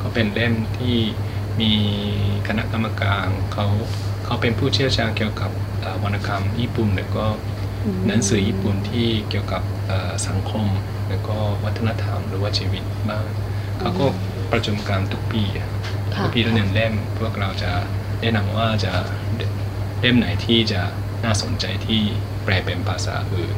[0.02, 0.98] ก็เป็นเล่มที่
[1.62, 1.72] มี
[2.48, 3.66] คณะกรรมการเขา
[4.26, 7.26] เขาเป็นผู้เชี่ยวชาญเกี่ยวกับเอ่อวรรณกรรมญี่ปุ่นแล้วก็
[7.86, 10.66] อืมหนังสือญี่ปุ่นที่เกี่ยวกับเอ่อสังคม
[11.10, 13.24] แล้วก็วัฒนธรรมหรือว่าชีวิตบ้าง
[13.80, 14.06] เขาก็
[14.52, 15.70] ประชุมกันทุกปีอะ
[16.16, 17.72] ค่ะทุกปีละหนึ่งเล่มพวกเราจะ
[18.22, 18.94] แนะนำว่าจะ
[20.02, 20.82] เล่มไหนที่จะ
[21.26, 22.00] น่าสนใจที่
[22.46, 23.56] แปลเป็นภาษาอื่น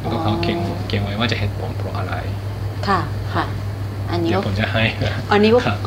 [0.00, 2.14] แล้วก็เขาเขียนเขียนไว้ว่าจะเหตุผลเพราะอะไร
[2.88, 3.00] ค่ะ
[3.34, 3.44] ค่ะ
[4.10, 5.78] อันนี้เดี๋ยก็วผมจะให้นะอันนี้ก็ครับ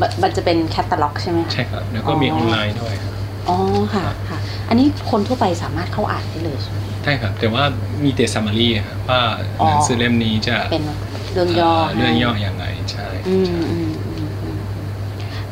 [0.00, 3.12] มันมันจะเป็นแคตตาล็อกใช่ไหมคะใช่ครับ แล้วก็มีออนไลน์ด้วยครับ
[3.48, 3.56] อ๋อ
[3.94, 7.64] ค่ะค่ะ อันนี้คนทั่วไปสามารถเข้าอ่านได้เลยใช่ไหมใช่ครับ แต่ว่า
[8.04, 9.20] มีแต่ซัมมารีครับว่า
[9.60, 10.84] อ๋อหนังสือเล่มนี้จะเป็น
[11.32, 14.58] เรื่องย่อเรื่องย่อให้ยังไงใช่อืมใช่อืมอืมอืม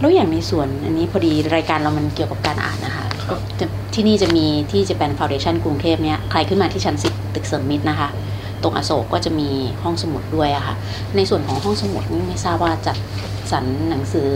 [0.00, 3.39] แล้วอย่างในส่วนอันนี้พอดีรายการเรามันเกี่ยวกับการอ่านนะคะครับก็จะ
[4.00, 8.08] ที่นี่จะมีที่จะเป็นฟาวเดชันกรุงเทพเนี่ยใครขึ้นมาที่ชั้นสิบตึกเสริมมิตรนะคะ
[8.62, 9.48] ตรงอโศกก็จะมี
[9.82, 10.74] ห้องสมุดด้วยอะค่ะ
[11.16, 12.96] ในส่วนของห้องสมุดนี่ไม่ทราบว่าจัด
[13.52, 14.32] สรรหนังสือ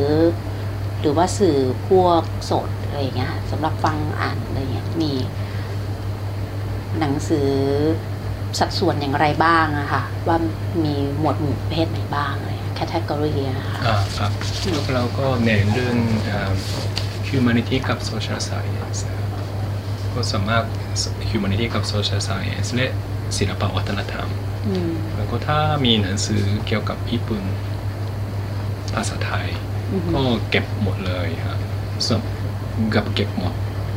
[1.00, 1.56] หรือว่าสื่อ
[1.88, 5.12] พวกสดอะไรอย่างเงี้ยค่ะสำหรับฟังอ่านอะไรเงี้ยมี
[7.00, 7.48] หนังสือ
[8.58, 10.36] สัดส่วนอย่างไรบ้างอะค่ะ ว่า
[10.84, 16.52] มีหมวดหมู่ประเภทไหนบ้างอะไรแคตตากรีนะคะอ่าครับพวกเราก็เน้นเรื่องเอ่อ
[17.28, 19.23] humanity กับ social science นะครับ
[20.14, 20.64] ก็สามารถ
[21.30, 22.86] humanity กับ social science และ
[23.36, 24.28] ศิลปวัฒนธรรม
[24.68, 27.42] อืมแล้วก็ถ้ามีหนังสือเกี่ยวกับญี่ปุ่น
[28.94, 29.48] ภาษาไทย
[29.92, 31.58] อือฮึก็เก็บหมดเลยครับ
[32.06, 32.20] ส่วน
[32.94, 33.52] กับเก็บหมด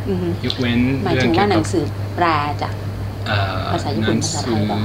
[0.10, 1.84] อือฮึยกเว้นหมายเรื่อถึงงเกี่ว่ายวหกันับงสือ
[2.15, 2.25] แปล
[2.62, 2.73] จาก
[3.30, 4.80] อ่าภาษาญี่หปุ่นันงภาษาไทสืยอเหรอ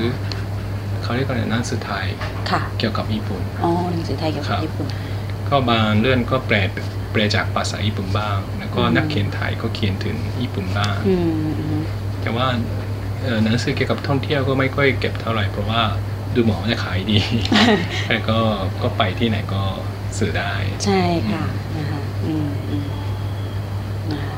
[1.03, 2.07] เขาเรียกว่าอะไรหนังสือไทย
[2.51, 4.89] ค่ะเกี่ยวกับญี่ปุ่นอ๋อหนังสือไทยเกี่ยวครักับบญี่ปุ่น
[5.49, 6.57] ก็บางเรื่องก็แปล
[7.13, 11.81] แปลจากภาษาญี่ปุ่นบ้าง แล้วก็อืมนักเขียนไทยก็เขียนถึงญี่ปุ่นบ้างอืมอืม
[12.23, 12.47] แต่ว่า
[13.23, 15.83] เอ่อหนังสือเกี่ยวกับท่องเที่ยวก็ไม่ค่อยเก็บเท่าไหร่เพราะว่า
[16.35, 17.19] ดูเหมอจะขายดี
[18.09, 18.39] แต่ก็
[18.83, 19.63] ก็ไปที่ไหนก็
[20.19, 20.53] ซื้อได้
[20.85, 21.45] ใช่ค่ะ
[21.79, 22.87] นะคะอืมอืม
[24.13, 24.35] นะคะ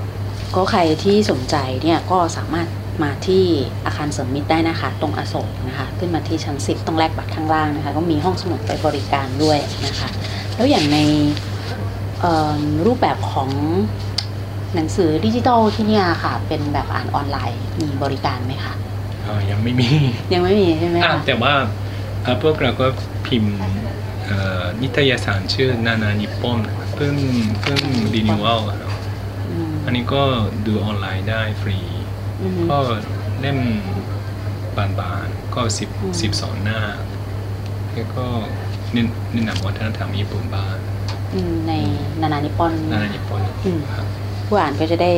[0.55, 2.69] ก็ใครที่สนใจเนี่ยก็สามารถ
[3.03, 3.45] มาที่
[3.87, 10.09] อาคารเสริมมิตรได้นะคะ ตรงอโศกนะคะ ขึ้นมาที่ชั้นสิบต้องแลกบัตรข้างล่างนะคะ ก็มีห้องสมุดไปบริการด้วยนะคะ
[10.55, 11.54] แล้วอย่างในเอ่อ
[12.87, 13.51] รูปแบบของ
[14.75, 18.75] หนังสือดิจิทัลที่เนี่ยค่ะ เป็นแบบอ่านออนไลน์มีบริการไหมคะ
[19.27, 19.89] อ่ายังไม่มี
[20.33, 21.55] ยังไม่มีใช่ไหมอะคะแต่ว่า
[22.25, 22.87] อะพวกเราก็
[23.27, 23.55] พิมพ์
[24.27, 26.59] เอ่อนิตยสารชื่อนานานิปปอน
[26.95, 27.15] เพิ่ง
[27.63, 27.81] เพิ่ง
[28.15, 28.93] รีนิวอัลครับ
[29.51, 30.23] อืมอันนี้ก็
[30.67, 31.79] ดูออนไลน์ได้ฟรี
[32.43, 32.79] อืมก็
[33.41, 33.59] เล่ม
[34.77, 36.81] บานๆก็สิบอืมสิบสองหน้า
[37.93, 38.25] แล้วก็
[38.93, 40.94] เน้นแนะนำวัฒนธรรมญี่ปุ่นบ้างอืม
[41.69, 41.73] ใน
[42.23, 44.07] นานานิปปอนนานานิปปอนอืมครับ
[44.47, 45.13] ผู้อ่านก็จะได้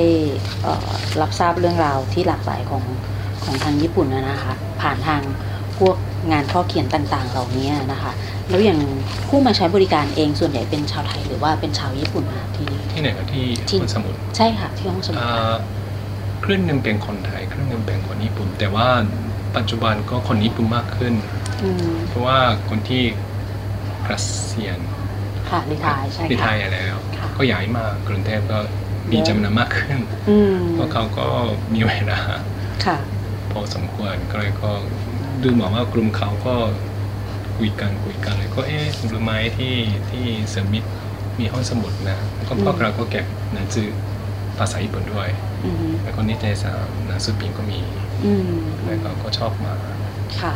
[0.63, 0.89] เอ่อ
[1.21, 2.83] รับทราบเรื่องราวที่หลากหลายของ
[3.45, 5.23] ของทางญี่ปุ่นนะนะคะ ผ่านทาง
[5.79, 5.97] พวก
[6.33, 8.13] งานข้อเขียนต่างๆ เหล่านี้นะคะ
[8.49, 8.81] แล้วอย่าง
[9.29, 15.55] ผู้มาใช้บริการเองส่วนใหญ่เป็นชาวไทยหรือว่าเป็นชาวญี่ปุ่นคะที่นี่ที่ไหนครับที่ที่คนสมุทรใช่ค่ะที่ห้องสมุดอ่า
[16.45, 18.89] ครึ่งหนึ่งเป็นคนไทยครึ่งหนึ่งเป็นคนญี่ปุ่น แต่ว่า
[19.57, 21.15] ปัจจุบันก็คนญี่ปุ่นมากขึ้น
[21.63, 23.03] อืมเพราะว่าคนที่
[24.05, 24.11] เก
[24.51, 24.79] ษียณ
[25.51, 28.59] ค่ะรีทายใช่รีไทค่ะยแล้วค่ะก็ย้ายมากรุงเทพก็
[29.13, 29.99] มีจำนวนมากขึ้น
[30.31, 31.27] อืมเพราะเขาก็
[31.73, 32.21] มีเวลา
[32.87, 32.97] ค่ะ
[33.53, 34.71] พอสมควรก็เลยก็
[35.43, 36.55] ดูเหมือนว่ากลุ่มเขาก็
[37.57, 39.75] คุยกันคุยกันเลยก็เอ๊ะรู้ไหมที่
[40.11, 40.87] ที่เสมิธ
[41.39, 43.89] มีห้องสมุดนะก็พวกเราก็เก็บหนังสือ
[44.59, 45.29] ภาษาญี่ปุ่นด้วย
[45.65, 46.79] อืมแล้วก็นิตยสาร
[47.09, 47.79] หนังสือพิมพ์ก็มี
[48.25, 48.51] อืม
[48.85, 49.75] แล้วก็ก็ชอบมา
[50.41, 50.55] ค่ะ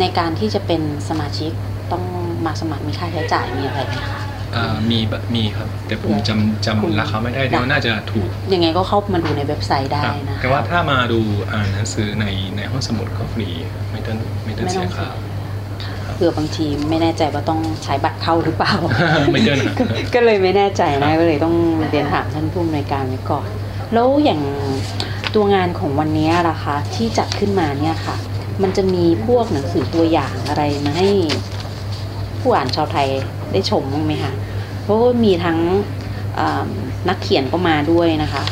[0.00, 1.52] ในการที่จะเป็นสมาชิก
[1.92, 2.04] ต้อง
[2.46, 4.20] มาสมัครมีค่าใช้จ่ายมีอะไรไหมคะ
[4.56, 11.20] อ่ามีบะมีครับ แต่ผมจำจำราคาไม่ได้แต่ว่าน่าจะถูก ยังไงก็เข้ามาดูในเว็บไซต์ได้ครับนะคะแต่ว่าถ้ามาดู
[11.52, 13.48] อ่านหนังสือในในห้องสมุดก็ฟรี
[13.92, 15.08] ไม่ต้องไม่ต้องไม่เสีต้อยงค่า
[16.14, 18.74] เผื่อบางทีไม่แน่ใจว่าต้องใช้บัตรเข้าหรือเปล่า
[19.32, 21.54] ไม่เดินนะก็ก็เลยไม่แน่ใจนะก็เลยต้อง
[21.90, 23.48] เรียนถามท่านผู้อำนวยการไว้ก่อน
[23.92, 24.40] แล้วอย่าง
[25.34, 28.16] ตัวงานของวันนี้ล่ะคะที่จัดขึ้นมาเนี่ยค่ะ
[28.62, 31.10] มันจะมีพวกหนังสือตัวอย่างอะไรมาให้
[32.40, 33.08] ผู้อ่านชาวไทย
[33.52, 34.32] ได้ชมบ้างไหมคะ
[34.82, 35.58] เพราะว่ามีทั้ง
[36.38, 36.68] อ่า
[37.08, 38.44] นักเขียนก็มาด้วยนะคะ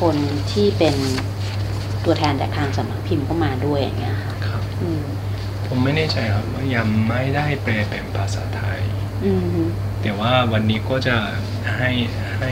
[0.00, 0.16] คน
[0.52, 0.94] ที่เป็น
[2.04, 5.02] ตัวแทนจากทางสำนักพิมพ์ก็มาด้วยอย่างเงี้ยค่ะครับอืม
[5.66, 8.80] ผมไม่แน่ใจครับว่ายังไม่ได้แปลเป็นภาษาไทย
[9.24, 9.58] อืม
[10.02, 11.16] แต่ว่าวันนี้ก็จะ
[11.76, 11.90] ให้
[12.38, 12.50] ให้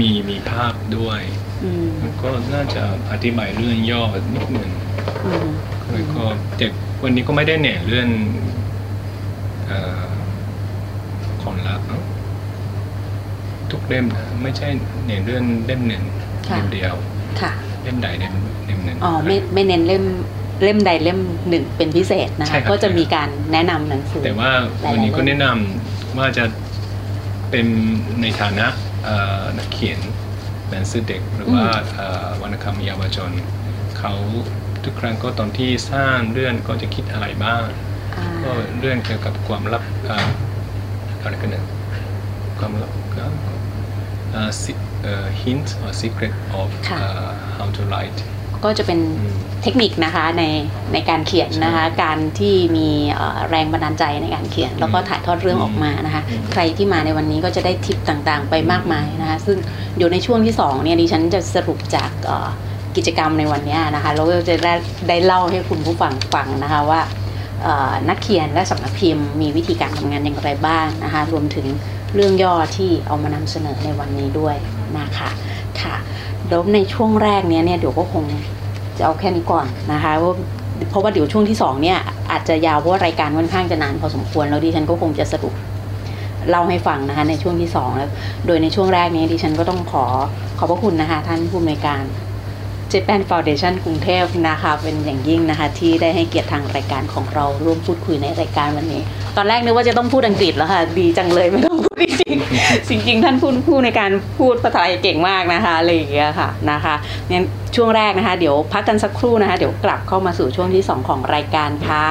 [0.00, 1.20] มีมีภาพด้วย
[1.64, 4.02] อืมมันก็น่าจะอธิบายเรื่องย่อ
[4.34, 4.70] นิดหนึ่ง
[5.26, 5.48] อืม
[5.90, 6.24] แล้วก็
[6.56, 6.66] แต่
[7.02, 8.08] วันนี้ก็ไม่ได้เน้นเรื่อง
[9.70, 10.02] เอ่อ
[11.42, 12.02] คนละเนอะ
[13.70, 14.68] ทุกเล่มนะไม่ใช่
[15.06, 16.02] เน้นเรื่องเล่มหนึ่ง
[16.54, 16.94] เล่มเดียว
[17.40, 17.52] ค่ะ
[17.82, 18.34] เล่มใดเล่ม
[18.66, 20.04] เล่มหนึ่งอ๋อไม่ไม่เน้นเล่ม
[20.62, 24.50] เล่มใดเล่มหนึ่งเป็นพิเศษนะใช่คะครับก็จะมีการแนะนำหนังสือแต่ว่า
[24.90, 26.44] วันนี้ก็แนะนำว่าจะ
[27.50, 27.66] เป็น
[28.20, 28.66] ในฐานะ
[29.04, 29.98] เอ่อนักเขียน
[30.70, 33.30] หนังสือเด็กหรือว่าเอ่อวรรณกรรมเยาวชน
[33.98, 34.12] เขา
[34.84, 37.89] ทุกครั้งก็ตอนที่สร้างเรื่องก็จะคิดอะไรบ้างอ่า
[38.44, 40.28] ก็เรื่องเกี่ยวกับความลับเอ่อ
[41.22, 41.64] อะไรกันเนี่ย
[42.58, 43.24] ความลับก็
[44.32, 48.20] เอ่อ se- เอ่อ hint or secret of ค่ะเอ่อ how to write
[48.64, 50.44] ก็จะเป็นอืมเทคนิคนะคะใน
[50.92, 59.58] ในการเขียนนะคะ การที่มีเอ่อแรงบันดาลใจในการเขียน แล้วก็ถ่ายทอดเรื่องออกมานะคะอืมใครที่มาในวันนี้ก็จะได้ทิปต่างๆ ไปมากมายนะคะ ซึ่ง
[59.96, 62.48] เดี๋ยวในช่วงที่สองเนี่ยดิฉันจะสรุปจากเอ่อ
[62.96, 64.74] กิจกรรมในวันนี้นะคะแล้วก็จะได้
[65.08, 67.19] ได้เล่าให้คุณผู้ฟังฟังนะคะว่าเอ่อ
[68.08, 71.66] นักเขียนและสำนักพิมพ์ มีวิธีการทำงานอย่างไรบ้างนะคะรวมถึง
[72.14, 74.56] เรื่องย่อที่เอามานำเสนอในวันนี้ด้วย
[74.98, 75.28] นะคะ
[75.80, 75.96] ค่ะ
[76.48, 78.24] แล้วในช่วงแรกเนี้ยเนี่ยเดี๋ยวก็คง
[78.98, 80.34] จะเอาแค่นี้ก่อนนะคะเพราะ
[80.90, 81.98] เพราะว่าเดี๋ยวช่วงที่สองเนี่ย
[82.30, 85.54] อาจจะยาวเพราะว่ารายการค่อนข้างจะนานพอสมควรแล้วดิฉันก็คงจะสรุป
[86.50, 88.10] เล่าให้ฟังนะคะในช่วงที่สองแล้ว
[88.46, 90.04] โดยในช่วงแรกนี้ดิฉันก็ต้องขอ
[90.58, 92.02] ขอบพระคุณนะคะท่านผู้อำนวยการ
[92.92, 99.02] Japan Foundation กรุงเทพนะคะ เป็นอย่างยิ่งนะคะ ที่ได้ให้เกียรติทางรายการของเราร่วมพูดคุยในรายการวันนี้
[99.36, 106.94] ตอนแรกนึกว่าจะต้องพูดอังกฤษแล้วค่ะ ดีจังเลยไม่ต้องพูดจริงจริงๆท่านผู้ผู้ในการพูดภาษาไทยเก่งมากนะคะอะไรอย่างเงี้ยค่ะนะคะ
[107.30, 107.44] งั้น
[107.76, 112.06] ช่วงแรกนะคะ เดี๋ยวพักกันสักครู่นะคะ เดี๋ยวกลับเข้ามาสู่ช่วงที่สองของรายการค่ะ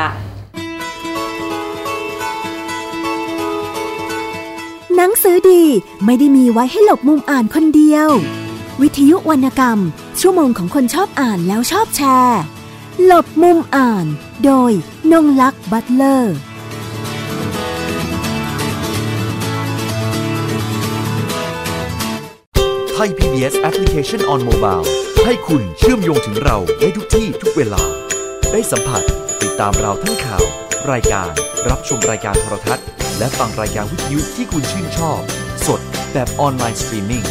[4.96, 5.64] หนังสือดี
[6.06, 8.10] ไม่ได้มีไว้ให้หลบมุมอ่านคนเดียว
[8.84, 9.80] วิทยุวรรณกรรม
[10.20, 12.42] ชั่วโมงของคนชอบอ่านแล้วชอบแชร์
[13.06, 14.06] หลบมุมอ่าน
[14.46, 14.72] โดย
[15.12, 16.36] นงลักษ์บัตเลอร์
[22.92, 24.86] ไทย PBS Application on Mobile
[25.26, 27.84] ให้คุณเชื่อมโยงถึงเราได้ทุกที่ทุกเวลา
[28.52, 29.02] ได้สัมผัส
[29.42, 30.44] ติดตามเราทั้งข่าว
[30.92, 31.30] รายการ
[31.70, 32.86] รับชมรายการโทรทัศน์
[33.18, 35.20] และฟังรายการวิทยุที่คุณชื่นชอบ
[35.68, 35.82] สด
[36.14, 37.26] แบบออนไลน์สตรีมมิ่ง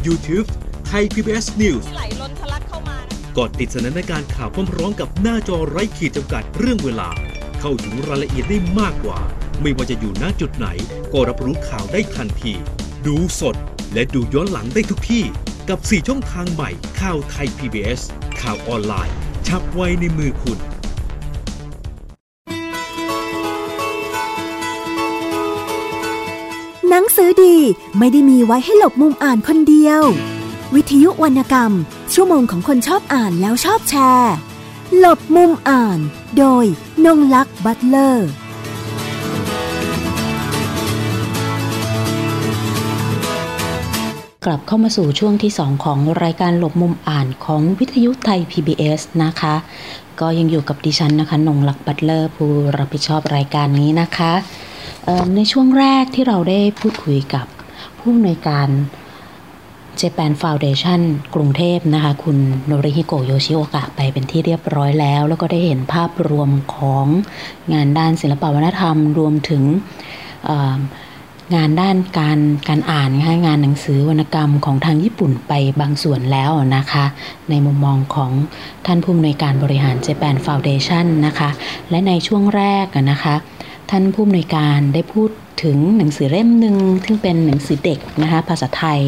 [0.07, 0.47] YouTube
[0.87, 7.09] ไทย PBS News ไหลล้นทะลักเข้ามานะกดติดสนันในการข่าวพร้อมๆกับหน้าจอไร้ขีดจำกัดเรื่องเวลา
[7.61, 9.19] เข้าถึงรายละเอียดได้มากกว่า
[9.61, 10.67] ไม่ว่าจะอยู่ณจุดไหน
[11.13, 12.55] ก็รับรู้ข่าวได้ทันที
[13.07, 13.57] ดูสด
[13.93, 15.25] และดูย้อนหลังได้ทุกที่
[15.69, 18.01] กับ 4 ช่องทางใหม่ข่าวไทย PBS
[18.41, 19.15] ข่าวออนไลน์
[19.47, 20.59] ชับไว้ในมือคุณ
[26.89, 27.57] หนังสือดี
[27.99, 30.03] ไม่ได้มีไว้ให้หลบมุมอ่านคนเดียว
[30.75, 31.73] วิทยุวรรณกรรม
[32.15, 34.35] ชั่วโมงของคนชอบอ่านแล้วชอบแชร์
[34.99, 35.99] หลบมุมอ่าน
[36.39, 36.65] โดย
[37.05, 38.29] นงลักษ์บัตเลอร์
[44.45, 49.55] กลับเข้ามาสู่ช่วงที่ 2 ของรายการหลบมุมอ่านของวิทยุไทย PBS นะคะ
[50.21, 54.33] ก็ยังอยู่กับดิฉันนะคะนงหลักบัตเลอร์ผู้รับผิดชอบรายการนี้นะคะ
[55.37, 57.47] ในช่วงแรกที่เราได้พูดคุยกับ
[57.99, 58.69] ผู้อำนวยการ
[60.01, 61.01] Japan Foundation
[61.35, 67.07] กรุงเทพนะคะ คุณโนริฮิโกโยชิโอกะไปเป็นที่เรียบร้อยแล้ว แล้วก็ได้เห็นภาพรวมของ
[67.73, 69.63] งานด้านศิลปวัฒนธรรมรวมถึง
[71.55, 72.39] งานด้านการ
[72.69, 77.05] การอ่านนะคะงานหนังสือวรรณกรรมของทางญี่ปุ่นไปบางส่วนแล้วนะคะ
[77.51, 78.31] ในมุมมองของ
[78.87, 81.51] ท่านผู้อำนวยการบริหาร Japan Foundation นะคะ
[81.91, 83.35] และในช่วงแรกนะคะ
[83.91, 85.31] ท่านผู้อำนวยการได้พูด
[85.63, 89.01] ถึงหนังสือเล่มหนึ่งซึ่งเป็นหนังสือเด็กนะคะภาษาไทย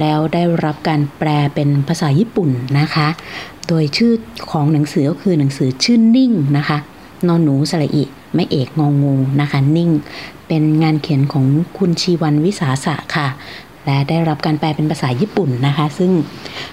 [0.00, 3.08] แล้วได้รับการแปลเป็นภาษาญี่ปุ่นนะคะ
[3.68, 4.12] โดยชื่อ
[4.50, 6.78] ของหนังสือก็คือหนังสือชื่อนิ่งนะคะ
[7.26, 9.90] นอนหนูสระอิ ไม่เอกงองูนะคะ นิ่ง
[10.48, 11.44] เป็นงานเขียนของ
[11.78, 13.28] คุณชีวันวิสาสะค่ะ
[13.84, 16.12] และได้รับการแปลเป็นภาษาญี่ปุ่นนะคะ ซึ่ง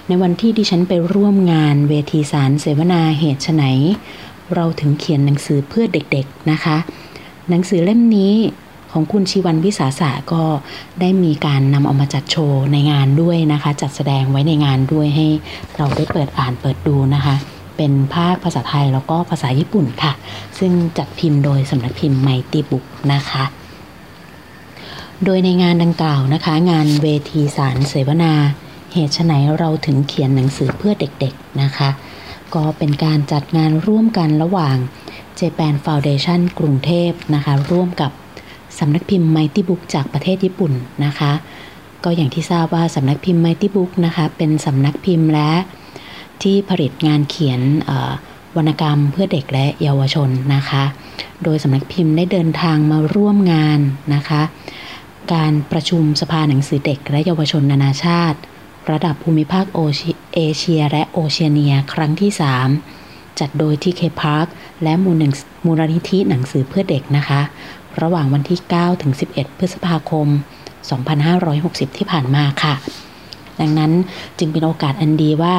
[0.08, 3.64] ในวันที่ดิฉันไปร่วมงานเวทีสารเสวนาเหตุไฉน
[4.54, 6.76] เราถึงเขียนหนังสือเพื่อเด็กๆนะคะ
[7.48, 8.34] หนังสือเล่มนี้
[8.92, 10.42] ของคุณชีวันวิสาสะก็
[11.00, 15.26] ได้มีการนำเอามาจัดโชว์ในงานด้วยนะคะ จัดแสดงไว้ในงานด้วยให้
[15.76, 17.34] เราได้เปิดอ่านเปิดดูนะคะ
[17.78, 20.12] เป็นภาคภาษาไทยแล้วก็ภาษาญี่ปุ่นค่ะ
[20.58, 23.44] ซึ่งจัดพิมพ์โดยสำนักพิมพ์ไมติบุกนะคะ
[25.24, 28.32] โดยในงานดังกล่าวนะคะ งานเวทีสารเสวนา
[28.92, 31.88] เหตุไฉนเราถึงเขียนหนังสือเพื่อเด็กๆนะคะ
[32.54, 34.76] ก็เป็นการจัดงานร่วมกันระหว่าง
[35.40, 38.10] Japan Foundation กรุงเทพนะคะ ร่วมกับ
[38.78, 40.72] สำนักพิมพ์ Mighty Book จากประเทศญี่ปุ่น
[41.04, 41.32] นะคะ
[42.04, 45.50] ก็อย่างที่ทราบว่าสำนักพิมพ์ Mighty Book นะคะ เป็นสำนักพิมพ์และ
[46.42, 47.60] ที่ผลิตงานเขียน
[48.56, 50.84] วรรณกรรมเพื่อเด็กและเยาวชนนะคะ
[51.42, 53.80] โดยสำนักพิมพ์ได้เดินทางมาร่วมงาน
[54.14, 54.42] นะคะ
[55.32, 58.38] การประชุมสภาหนังสือเด็กและเยาวชนนานาชาติ
[58.90, 62.30] ระดับภูมิภาคโอเชียเอเชียและโอเชียเนียครั้งที่
[62.84, 64.46] 3 จัดโดย TK Park
[64.82, 65.32] และมูลน
[65.64, 67.40] มูลนิธิหนังสือเพื่อเด็กนะคะ
[68.00, 70.26] ระหว่างวันที่ 9 ถึง 11 พฤษภาคม
[71.12, 72.74] 2560 ที่ผ่านมาค่ะ
[73.60, 73.92] ดังนั้น
[74.38, 75.56] จึงเป็นโอกาสอันดีว่า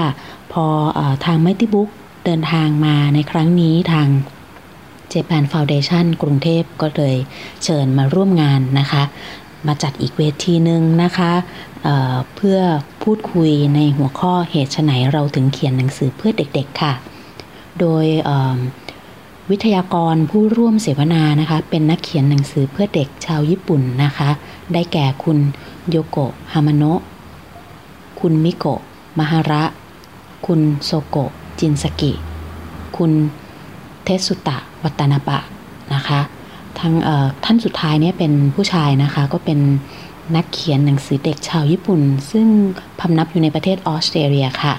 [0.52, 0.66] พอ
[0.98, 1.90] อทาง Mighty Book
[2.26, 4.08] เดินทางมาในครั้งนี้ทาง
[5.14, 7.16] Japan Foundation กรุงเทพก็เลย
[7.64, 9.04] เชิญมาร่วมงานนะคะ
[9.68, 11.32] มาจัดอีกเวทีหนึ่งนะคะ
[11.84, 12.60] เเพื่อ
[13.04, 16.94] พูดคุยในหัวข้อเหตุไฉนเราถึงเขียนหนังสือเพื่อเด็กๆค่ะ
[17.80, 18.06] โดย
[19.50, 24.30] วิทยากรผู้ร่วมเสวนานะคะ เป็นนักเขียนหนังสือเพื่อเด็กชาวญี่ปุ่นนะคะ
[24.74, 25.38] ได้แก่คุณ
[25.90, 27.02] โยโกะฮามาโนะ
[28.20, 28.82] คุณมิโกะ
[29.18, 29.64] มาฮาระ
[30.46, 32.12] คุณโซโกะจินสกิ
[32.98, 33.12] คุณ
[34.04, 35.40] เทสุตะวัตนาบะ
[35.94, 36.20] นะคะ
[36.80, 36.94] ทาง
[37.46, 39.60] ท่านสุดท้ายเนี่ยเป็นผู้ชายนะคะ ก็เป็น
[40.36, 42.48] นักเขียนหนังสือเด็กชาวญี่ปุ่น ซึ่ง
[43.00, 44.74] พำนักอยู่ในประเทศออสเตรเลียค่ะ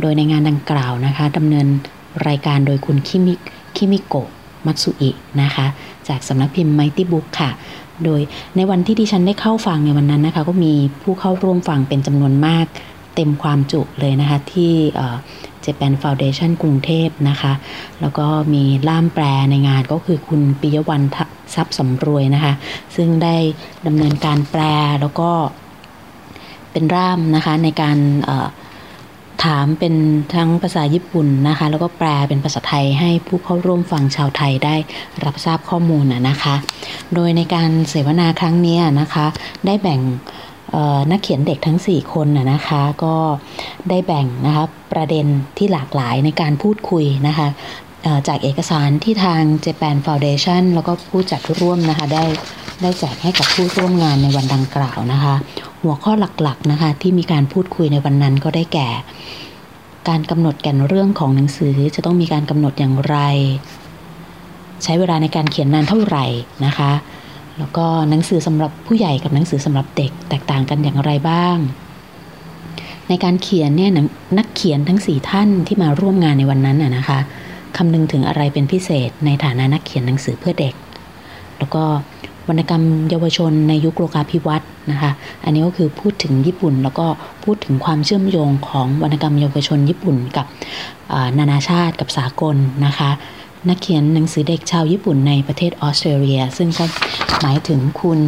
[0.00, 1.66] โดยในงานดังกล่าวนะคะดำเนิน
[2.28, 3.34] รายการโดยคุณคิมิ
[3.76, 4.28] คิมิโกะ
[4.66, 5.10] มัตสุอิ
[5.42, 5.66] นะคะ
[6.08, 7.50] จากสำนักพิมพ์ Mighty Book ค่ะ
[8.04, 8.20] โดย
[8.56, 12.66] ในวันที่ดิฉันได้เข้าฟังในวันนั้นนะคะ ก็มีผู้เข้าร่วมฟังเป็นจำนวนมาก
[13.14, 15.16] เต็มความจุเลยนะคะ ที่เอ่อ
[15.64, 17.52] Japan Foundation กรุงเทพนะคะ
[18.00, 21.18] แล้วก็มีล่ามแปลในงานก็คือคุณปิยวันท
[21.54, 22.52] ทรัพย์สำรวยนะคะ
[22.96, 23.36] ซึ่งได้
[23.86, 24.62] ดำเนินการแปล
[25.00, 25.30] แล้วก็
[26.72, 27.98] เป็นร่ามนะคะในการ
[29.44, 29.94] ถามเป็น
[30.34, 34.76] ทั้งภาษาญี่ปุ่นนะคะ แล้วก็แปลเป็นภาษาไทยให้ผู้เข้าร่วมฟังชาวไทยได้
[35.24, 36.54] รับทราบข้อมูลนะคะ
[37.14, 39.26] โดยในการเสวนาครั้งนี้นะคะ
[39.66, 40.00] ได้แบ่ง
[41.10, 43.14] นักเขียนเด็กทั้ง 4 คนนะคะ ก็
[43.88, 45.26] ได้แบ่งนะคะประเด็น
[45.58, 47.48] ที่หลากหลายในการพูดคุยนะคะ
[48.28, 52.24] จากเอกสารที่ทาง Japan Foundation แล้วก็ผู้จัดร่วมนะคะได้
[52.82, 55.34] ได้แจกให้กับผู้ร่วมงานในวันดังกล่าวนะคะ
[55.82, 58.88] หัวข้อหลักๆนะคะที่มีการพูดคุยในวันนั้นก็ได้แก่
[60.08, 63.16] การกำหนดแก่นเรื่องของหนังสือจะต้องมีการกำหนดอย่างไร
[64.82, 66.24] ใช้เวลาในการเขียนนานเท่าไหร่
[66.66, 66.92] นะคะ
[67.62, 71.56] แล้วก็หนังสือสำหรับผู้ใหญ่กับหนังสือสำหรับเด็กแตกต่างกันอย่างไรบ้าง
[73.08, 73.90] ในการเขียนเนี่ย
[74.38, 77.18] นักเขียนทั้งสี่ท่านที่มาร่วมงานในวันนั้นน่ะนะคะ
[77.76, 80.74] คำนึงถึงอะไรเป็นพิเศษในฐานะนักเขียนหนังสือเพื่อเด็ก
[81.58, 81.84] แล้วก็
[82.48, 85.10] วรรณกรรมเยาวชนในยุคโลกาภิวัตน์นะคะ
[85.44, 87.06] อันนี้ก็คือพูดถึงญี่ปุ่น แล้วก็
[87.44, 90.46] พูดถึงความเชื่อมโยงของวรรณกรรมเยาวชนญี่ปุ่นกับ
[91.38, 93.10] นานาชาติกับสากลนะคะ
[93.68, 96.84] นักเขียนหนังสือเด็กชาวญี่ปุ่นในประเทศออสเตรเลีย ซึ่งก็
[97.42, 98.18] หมายถึงคุณ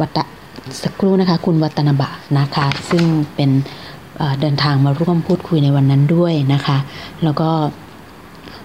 [0.00, 0.18] วัต
[0.82, 3.50] สักครู่นะคะ คุณวัตนบะนะคะ ซึ่งเป็น
[4.40, 6.78] เดินทางมาร่วมพูดคุยในวันนั้นด้วยนะคะ
[7.24, 7.50] แล้วก็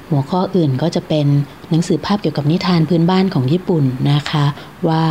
[0.10, 1.28] หัวข้ออื่นก็จะเป็น
[1.69, 4.46] หนังสือภาพเกี่ยวกับนิทานพื้นบ้านของญี่ปุ่นนะคะ
[4.88, 5.02] ว่า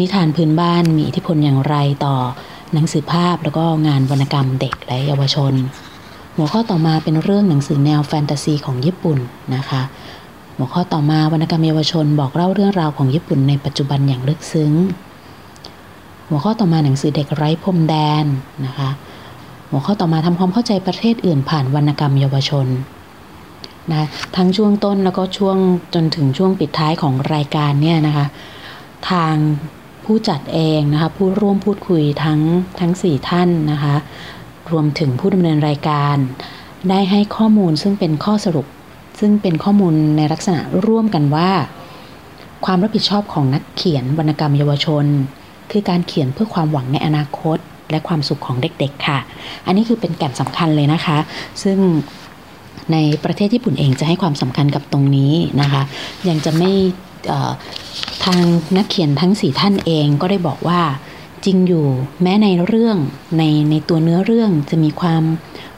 [0.00, 2.16] นิทานพื้นบ้านมีอิทธิพลอย่างไรต่อ
[2.74, 5.52] หนังสือภาพแล้วก็งานวรรณกรรมเด็กและเยาวชน
[6.36, 9.18] หัวข้อต่อมาเป็นเรื่องหนังสือแนวแฟนตาซีของญี่ปุ่น
[9.54, 9.82] นะคะ
[10.56, 14.72] หัวข้อต่อมาวรรณกรรมเยาวชนบอกเล่าเรื่องราวของญี่ปุ่นในปัจจุบันอย่างลึกซึ้ง
[16.28, 18.24] หัวข้อต่อมาหนังสือเด็กไร้พรมแดน
[18.66, 18.90] นะคะ
[19.70, 22.66] หัวข้อต่อมาทำความเข้าใจประเทศอื่นผ่านวรรณกรรมเยาวชน
[23.90, 25.56] นะทั้งช่วงต้นแล้วก็ช่วง
[25.94, 28.26] จนถึงช่วงปิดท้ายของรายการเนี่ยนะคะ
[29.10, 29.34] ทาง
[30.04, 32.40] ผู้จัดเองนะคะผู้ร่วมพูดคุยทั้ง
[32.80, 33.96] ทั้งสี่ท่านนะคะ
[34.72, 36.16] รวมถึงผู้ดำเนินรายการ
[36.90, 38.66] ได้ให้ข้อมูลซึ่งเป็นข้อสรุป
[39.20, 41.50] ซึ่งเป็นข้อมูลในลักษณะร่วมกันว่า
[42.64, 45.04] ความรับผิดชอบของนักเขียนวรรณกรรมเยาวชน
[45.70, 47.58] คือการเขียนเพื่อความหวังในอนาคต
[47.90, 49.18] และความสุขของเด็กๆ ค่ะ
[49.66, 51.18] อันนี้คือเป็นแก่นสำคัญเลยนะคะ
[51.62, 51.78] ซึ่ง
[52.92, 55.82] ในประเทศญี่ปุ่นเองจะให้ความสำคัญกับตรงนี้นะคะ
[56.28, 56.72] ยังจะไม่
[58.24, 58.38] ทาง
[58.76, 60.80] นักเขียนทั้งสี่ท่านเองก็ได้บอกว่า
[61.46, 61.86] จริงอยู่
[62.22, 62.96] แม้ในเรื่อง
[63.38, 65.22] ในในตัวเนื้อเรื่องจะมีความ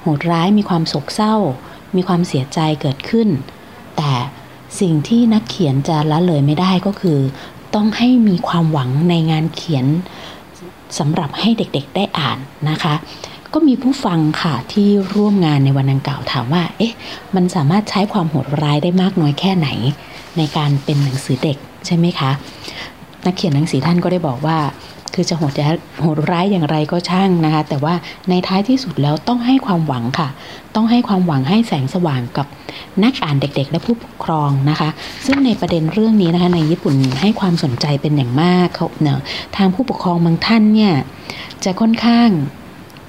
[0.00, 1.34] โหดร้าย มีความโศกเศร้า
[1.96, 3.28] มีความเสียใจเกิดขึ้น
[3.96, 4.12] แต่
[4.80, 7.18] สิ่งที่นักเขียนจะละเลยไม่ได้ก็คือ
[7.74, 9.86] ต้องให้มีความหวังในงานเขียน
[10.98, 12.38] สำหรับให้เด็กๆได้อ่าน
[12.70, 12.94] นะคะ
[13.52, 16.94] ก็มีผู้ฟังค่ะที่ร่วมงานในวันดังกล่าวถามว่า เอ๊ะ
[17.34, 19.68] มันสามารถใช้ความโหดร้ายได้มากน้อยแค่ไหน
[20.38, 22.30] ในการเป็นหนังสือเด็กใช่ไหมคะ
[23.26, 24.58] นักเขียนหนังสือท่านก็ได้บอกว่า
[25.14, 25.52] คือจะโหด
[26.00, 27.94] โหดร้ายอย่างไรก็ช่างนะคะ แต่ว่า
[28.30, 30.28] ในท้ายที่สุดแล้วต้องให้ความหวังค่ะ
[30.74, 32.46] ต้องให้ความหวังให้แสงสว่างกับ
[33.02, 34.88] นักอ่านเด็ก ๆ และผู้ปกครองนะคะ
[35.26, 39.20] ซึ่งในประเด็นเรื่องนี้นะคะ ในญี่ปุ่นให้ความสนใจเป็นอย่างมากเขาเนอะ
[39.56, 40.94] ทางผู้ปกครองบางท่านเนี่ย
[41.64, 42.28] จะค่อนข้าง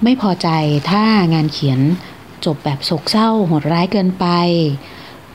[0.03, 0.49] ไม่พอใจ
[0.91, 1.79] ถ้างานเขียน
[2.45, 4.25] จบแบบโศกเศร้าโหดร้ายเกินไป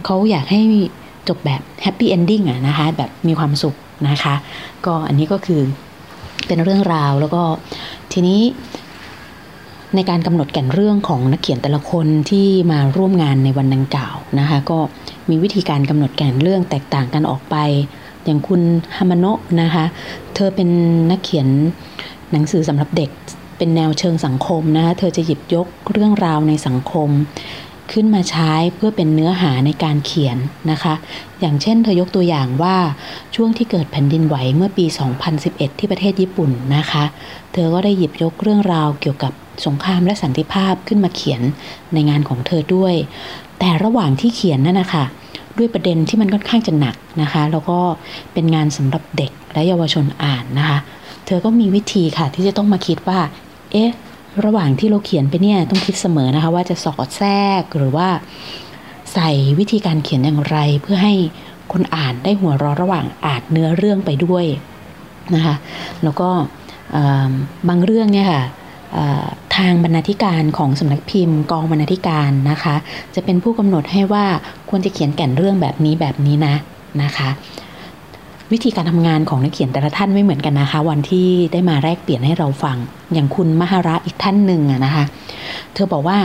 [0.04, 0.60] เขาอยากให้
[1.28, 3.74] จบแบบ happy ending อะนะคะ แบบมีความสุข
[4.08, 4.34] นะคะ
[4.86, 5.60] ก็อันนี้ก็คือ
[6.46, 7.42] เป็นเรื่องราวแล้วก็
[8.12, 8.40] ทีนี้
[9.94, 14.78] ในการกำหนดแก่นเรื่องของนักเขียนแต่ละคนที่มาร่วมงานในวันดังกล่าวนะคะก็
[15.30, 17.56] มีวิธีการกำหนดแก่นเรื่องแตกต่างกันออกไป
[18.24, 18.62] อย่างคุณ
[18.96, 19.84] ฮามาโนะนะคะ
[20.34, 20.68] เธอเป็น
[21.10, 21.48] นักเขียน
[22.32, 23.10] หนังสือสำหรับเด็ก
[23.58, 27.08] เป็นแนวเชิงสังคมนะคะเธอจะหยิบยกเรื่องราวในสังคม
[27.92, 30.38] ขึ้นมาใช้เพื่อเป็นเนื้อหาในการเขียน
[30.70, 30.94] นะคะ
[31.40, 32.76] อย่างเช่นเธอยกตัวอย่างว่า
[33.34, 34.86] ช่วงที่เกิดแผ่นดินไหวเมื่อปี
[35.32, 37.04] 2011 ที่ประเทศญี่ปุ่นนะคะ
[37.52, 39.32] เธอก็ได้หยิบยกเรื่องราวเกี่ยวกับ
[39.66, 41.42] สงครามและสันติภาพขึ้นมาเขียน
[41.94, 42.94] ในงานของเธอด้วย
[43.58, 45.04] แต่ระหว่างที่เขียนนั่นนะคะ
[45.58, 47.78] ด้วยประเด็นที่มันค่อนข้างจะหนักนะคะ แล้วก็
[48.32, 50.78] เป็นงานสำหรับเด็กและเยาวชนอ่านนะคะ
[51.26, 53.20] เธอก็มีวิธีค่ะที่จะต้องมาคิดว่า
[53.72, 53.90] เอ๊ะ
[54.44, 58.08] ระหว่างที่เราเขียนไปเนี่ยต้องคิดเสมอนะคะ ว่าจะสอดแทรกหรือว่า
[59.14, 61.14] ใส่วิธีการเขียนอย่างไร เพื่อให้
[61.72, 64.44] คนอ่านได้หัวเราะระหว่างอ่านเนื้อเรื่องไปด้วย
[65.34, 65.54] นะคะ
[66.02, 66.28] แล้วก็
[67.68, 68.42] บางเรื่องเนี่ยค่ะ
[69.56, 72.76] ทางบรรณาธิการของสำนักพิมพ์ กองบรรณาธิการนะคะ
[73.14, 74.24] จะเป็นผู้กำหนดให้ว่า
[74.70, 76.54] ควรจะเขียนแก่นเรื่องแบบนี้แบบนี้นะ
[77.02, 77.28] นะคะ
[78.54, 82.76] วิธีการทำงานของนักเขียนแต่ละท่านไม่เหมือนกันนะคะ วันที่ได้มาแลกเปลี่ยนให้เราฟัง
[83.12, 85.04] อย่างคุณมหาระอีกท่านหนึ่งนะคะ
[85.74, 86.18] เธอบอกว่า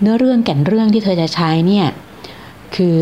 [0.00, 1.86] เนื้อเรื่องแก่นเรื่องที่เธอจะใช้เนี่ย
[2.74, 2.96] คือ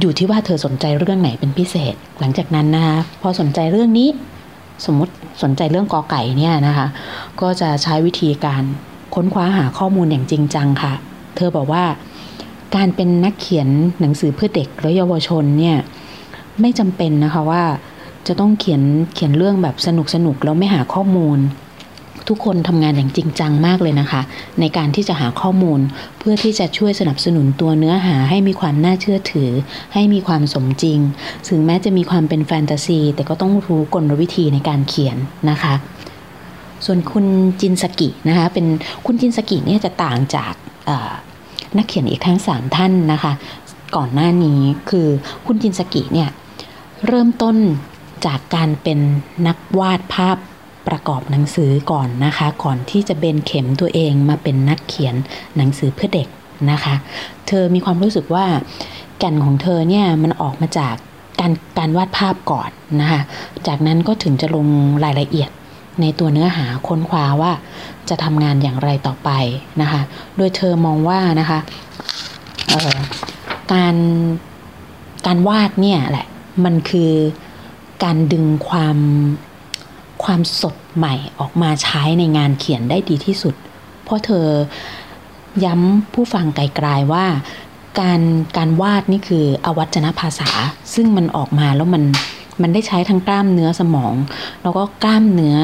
[0.00, 4.08] อยู่ที่ว่าเธอสนใจเรื่องไหนเป็นพิเศษ หลังจากนั้นนะคะพอสนใจเรื่องนี้
[4.86, 6.86] สมมติสนใจเรื่องกอไก่เนี่ยนะคะ
[7.40, 8.62] ก็จะใช้วิธีการ
[9.14, 10.92] ค้นคว้าหาข้อมูลอย่างจริงจังค่ะ
[11.36, 11.84] เธอบอกว่า
[12.76, 13.68] การเป็นนักเขียน
[14.00, 15.76] หนังสือเพื่อเด็กและเยาวชนเนี่ย
[16.60, 17.62] ไม่จำเป็นนะคะว่า
[18.26, 18.82] จะต้องเขียน
[19.14, 21.40] เขียนเรื่องแบบสนุกสนุกแล้วไม่หาข้อมูล
[22.28, 24.20] ทุกคนทำงานอย่างจริงจังมากเลยนะคะ
[24.60, 25.80] ในการที่จะหาข้อมูล
[26.18, 29.50] เพื่อที่จะช่วยสนับสนุนตัวเนื้อหาให้มีความน่าเชื่อถือ
[29.94, 30.98] ให้มีความสมจริง
[31.48, 35.16] ถึงแม้จะมีความเป็นแฟนตาซี แต่ก็ต้องรู้กลวิธีในการเขียน
[35.50, 35.74] นะคะ
[36.86, 37.26] ส่วนคุณ
[37.60, 38.66] จินสกินะคะเป็น
[39.06, 40.52] คุณจินสกิเนี่ยจะต่างจาก
[41.76, 43.32] นักเขียนอีกทั้งสามท่านนะคะ
[43.96, 45.08] ก่อนหน้านี้คือ
[45.46, 46.28] คุณจินสกิเนี่ย
[47.06, 47.56] เริ่มต้น
[48.26, 48.98] จากการเป็น
[49.46, 50.36] นักวาดภาพ
[50.88, 55.14] ประกอบหนังสือก่อนนะคะ ก่อนที่จะเบนเข็มตัวเองมาเป็นนักเขียน
[55.56, 56.28] หนังสือเพื่อเด็ก
[56.70, 56.94] นะคะ
[57.46, 58.46] เธอมีความรู้สึกว่า
[59.18, 60.94] แก่นของเธอเนี่ยมันออกมาจาก
[61.40, 62.70] การการวาดภาพก่อน
[63.00, 63.20] นะคะ
[63.66, 64.66] จากนั้นก็ถึงจะลง
[65.04, 65.50] รายละเอียด
[66.00, 67.52] ในตัวเนื้อหาค้นคว้าว่า
[68.08, 69.30] จะทำงานอย่างไรต่อไป
[69.80, 70.00] นะคะ
[70.36, 71.58] โดยเธอมองว่านะคะ
[73.72, 73.94] การ
[75.26, 76.26] การวาดเนี่ยแหละ
[76.64, 77.12] มันคือ
[78.04, 78.98] การดึงความ
[80.24, 83.54] ความสดใหม่ออกมาใช้ในงานเขียนได้ดีที่สุด
[84.04, 84.46] เพราะเธอ
[85.64, 87.26] ย้ำผู้ฟังไกลๆว่า
[88.00, 88.20] การ
[88.56, 90.50] การวาดนี่คืออวัจนภาษา
[90.94, 92.02] ซึ่งมันออกมาแล้วมัน
[92.62, 94.14] มันได้ใช้ทั้งกล้ามเนื้อสมอง
[94.62, 95.56] แล้วก็กล้ามเนื้อ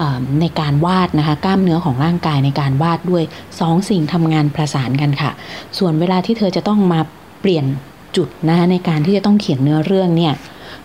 [0.00, 0.02] อ
[0.40, 3.24] ในการวาดนะคะ กล้ามเนื้อของร่างกายในการวาดด้วย
[3.60, 5.30] สองสิ่งทำงานประสานกันค่ะ
[5.78, 7.00] ส่วนเวลาที่เธอจะต้องมา
[7.40, 7.64] เปลี่ยน
[8.16, 10.34] จุดนะคะในการที่จะต้องเขียนเนื้อเรื่องเนี่ย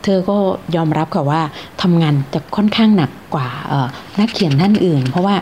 [0.04, 0.38] เธอก็
[0.76, 1.42] ยอมรับค่ะว่า
[1.82, 3.48] ทำงานจะค่อนข้างหนักกว่า
[4.20, 5.36] นักเขียนท่านอื่น เพราะว่า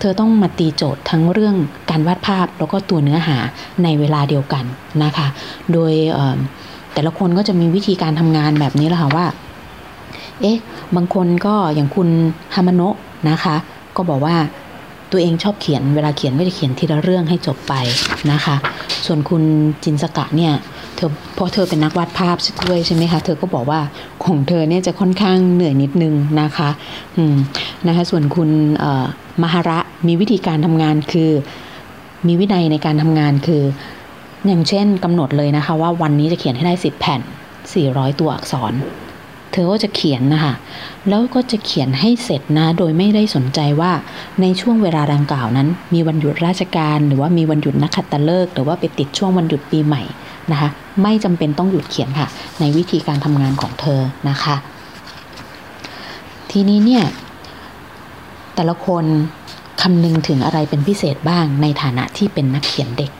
[0.00, 1.54] เธอต้องมาตีโจทย์ทั้งเรื่อง
[1.90, 3.36] การวาดภาพแล้วก็ตัวเนื้อหา
[3.82, 4.64] ในเวลาเดียวกัน
[5.04, 5.26] นะคะ
[5.72, 5.92] โดย
[6.94, 9.26] แต่ละคนก็จะมีวิธีการทำงานแบบนี้แหละค่ะว่า
[10.40, 10.58] เอ๊ะ
[10.96, 12.08] บางคนก็อย่างคุณ
[12.54, 12.96] ฮามาโนะ
[13.30, 13.56] นะคะ
[13.96, 14.36] ก็บอกว่า
[15.12, 17.74] ตัวเองชอบเขียนเวลาเขียนก็จะเขียนทีละเรื่องให้จบไป
[18.32, 18.56] นะคะ
[19.06, 19.42] ส่วนคุณ
[19.84, 20.52] จินสกะเนี่ย
[21.04, 22.36] เธอพอเธอเป็นนักวาดภาพ
[22.68, 23.80] ด้วยใช่ไหมคะ เธอก็บอกว่า
[24.24, 26.70] ของเธอเนี่ยจะค่อนข้างเหนื่อยนิดนึงนะคะ
[27.16, 27.36] อืม
[27.86, 28.50] นะคะส่วนคุณ
[29.42, 31.30] มหาระมีวิธีการทำงานคือ
[32.26, 33.62] มีวินัยในการทำงานคือ
[34.46, 37.20] อย่างเช่นกำหนดเลยนะคะว่าวันนี้จะเขียนให้ได้สิบแผ่น
[37.70, 38.72] 400 ตัวอักษร
[39.54, 40.54] เธอก็จะเขียนนะคะ
[41.08, 43.92] แล้วก็จะเขียนให้เสร็จนะ โดยไม่ได้สนใจว่า
[44.40, 50.02] ในช่วงเวลาดังกล่าวนั้น มีวันหยุดราชการ หรือว่ามีวันหยุดนักขัตฤกษ์หรือว่าไปติดช่วงวันหยุดปีใหม่
[50.50, 50.68] นะคะ
[51.02, 52.28] ไม่จำเป็นต้องหยุดเขียนค่ะ
[52.60, 54.56] ในวิธีการทำงานของเธอนะคะ
[56.50, 57.04] ทีนี้เนี่ย
[58.54, 59.04] แต่ละคน
[59.82, 63.10] คำนึงถึงอะไรเป็นพิเศษบ้างในฐานะที่เป็นนักเขียนเด็ก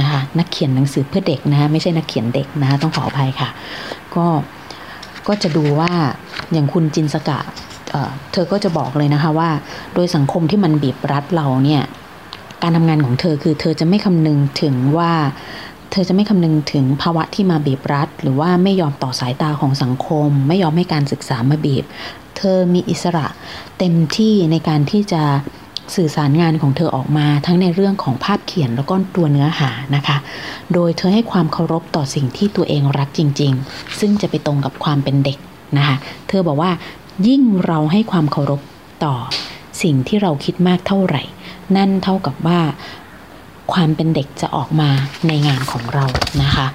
[0.00, 3.48] นะคะนักเขียนหนังสือเพื่อเด็กนะคะไม่ใช่นักเขียนเด็กนะคะต้องขออภัยค่ะ
[4.16, 4.26] ก็
[5.30, 5.92] ก็จะดูว่า
[6.52, 7.38] อย่างคุณจินสกะ
[7.90, 9.50] เเธอก็จะบอกเลยนะคะว่า
[9.94, 11.82] โดยสังคมที่มันบีบรัดเราเนี่ย
[12.62, 15.12] การทำงานของเธอคือ เธอจะไม่คำนึงถึงว่า
[15.90, 21.84] เธอจะไม่คำนึงถึงภาวะที่มาบีบรัด หรือว่าไม่ยอมต่อสายตาของสังคม ไม่ยอมให้การศึกษามาบีบ
[22.36, 23.26] เธอมีอิสระ
[23.78, 25.22] เต็มที่ในการที่จะ
[25.94, 30.16] สื่อสารงานของเธอออกมาทั้งในเรื่องของภาพเขียนแล้วก็ตัวเนื้อหานะคะ
[30.72, 35.38] โดยเธอให้ความเคารพต่อสิ่งที่ตัวเองรักจริง ๆ ซึ่งจะไปตรงกับความเป็นเด็ก
[35.76, 35.96] นะคะ
[36.28, 36.70] เธอบอกว่า
[37.26, 38.60] ยิ่งเราให้ความเคารพ
[39.04, 39.14] ต่อ
[39.82, 41.22] สิ่งที่เราคิดมากเท่าไหร่
[41.76, 42.60] นั่นเท่ากับว่า
[43.72, 44.88] ความเป็นเด็กจะออกมา
[45.28, 46.04] ในงานของเรา
[46.42, 46.66] นะคะ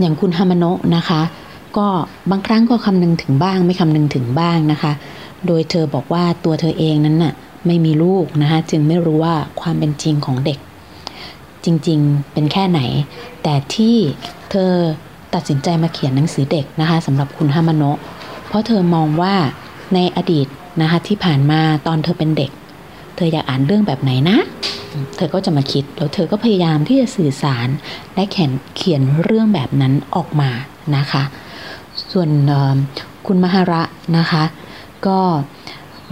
[0.00, 1.20] อย่างคุณฮามาโนะนะคะ
[1.76, 1.86] ก็
[2.30, 4.92] บางครั้งก็คำนึงถึงบ้างไม่คำนึงถึงบ้างนะคะ
[5.46, 7.34] โดยเธอบอกว่าตัวเธอเองนั้นน่ะ
[7.66, 10.58] ไม่มีลูกนะคะจึงไม่รู้ว่าความเป็นจริงของเด็ก
[11.64, 12.80] จริงๆเป็นแค่ไหน
[13.42, 13.96] แต่ที่
[14.50, 14.70] เธอ
[15.34, 17.98] ตัดสินใจมาเขียนหนังสือเด็กนะคะสำหรับคุณฮามโนะ
[18.48, 19.34] เพราะเธอมองว่า
[19.94, 20.46] ในอดีต
[20.80, 22.50] นะคะที่ผ่านมาตอนเธอเป็นเด็ก
[23.16, 24.38] เธออยากอ่านเรื่องแบบไหนนะ
[25.16, 27.68] เธอก็จะมาคิดแล้วเธอก็พยายามที่จะสื่อสาร
[28.14, 30.50] และเขียนเขียนเรื่องแบบนั้นออกมา
[30.96, 31.22] นะคะ
[32.12, 32.28] ส่วน
[33.26, 33.82] คุณมหาระ
[34.16, 34.42] นะคะ
[35.06, 35.18] ก็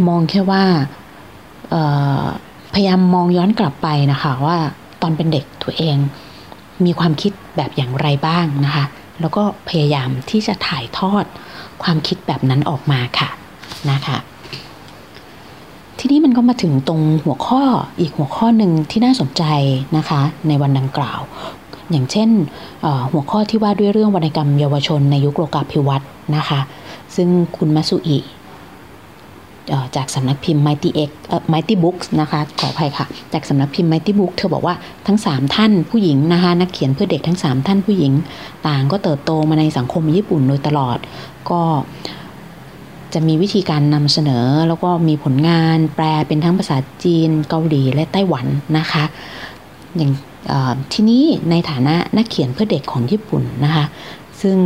[0.09, 0.65] มองแค่ว่า
[2.75, 4.59] พยายามมองย้อนกลับไปนะคะว่า
[5.03, 5.97] ตอนเป็นเด็กตัวเอง
[6.85, 8.85] มีความคิดแบบอย่างไรบ้างนะคะ
[9.21, 11.25] แล้วก็พยายามที่จะถ่ายทอด
[11.83, 13.31] ความคิดแบบนั้นออกมาค่ะ
[13.91, 14.19] นะคะ
[15.99, 17.63] ทีนี้มันก็มาถึงตรงหัวข้อ
[18.01, 19.45] อีกหัวข้อหนึ่งที่น่าสนใจ
[19.97, 21.21] นะคะ ในวันดังกล่าว
[21.91, 22.31] อย่างเช่น
[23.13, 26.61] หัวข้อที่ว่าด้วยเรื่องวรรณกรรมเยาวชนในยุคโลกาภิวัตน์นะคะ
[27.17, 28.19] ซึ่งคุณมัสุอิ
[29.97, 34.75] จากสำนักพิมพ์ Mighty X เอ่อ Mighty Books นะคะขออภัยค่ะ จากสำนักพิมพ์ Mighty Book เธอบอกว่า
[35.07, 38.13] ทั้ง 3 ท่านผู้หญิงนะคะนักเขียนเพื่อเด็กทั้ง 3 ท่านผู้หญิง
[38.67, 40.99] ต่างก็เติบโตมาในสังคมญี่ปุ่นโดยตลอด
[41.51, 41.61] ก็
[43.15, 48.47] จะมีวิธีการนำเสนอแล้วก็มีผลงานแปลเป็นทั้งภาษาจีน เกาหลีและไต้หวัน
[48.79, 49.05] นะคะ
[49.97, 50.13] อย่าง
[50.93, 53.85] ที่นี้ในฐานะนักเขียนเพื่อเด็กของญี่ปุ่นนะคะ
[54.43, 54.57] ซึ่ง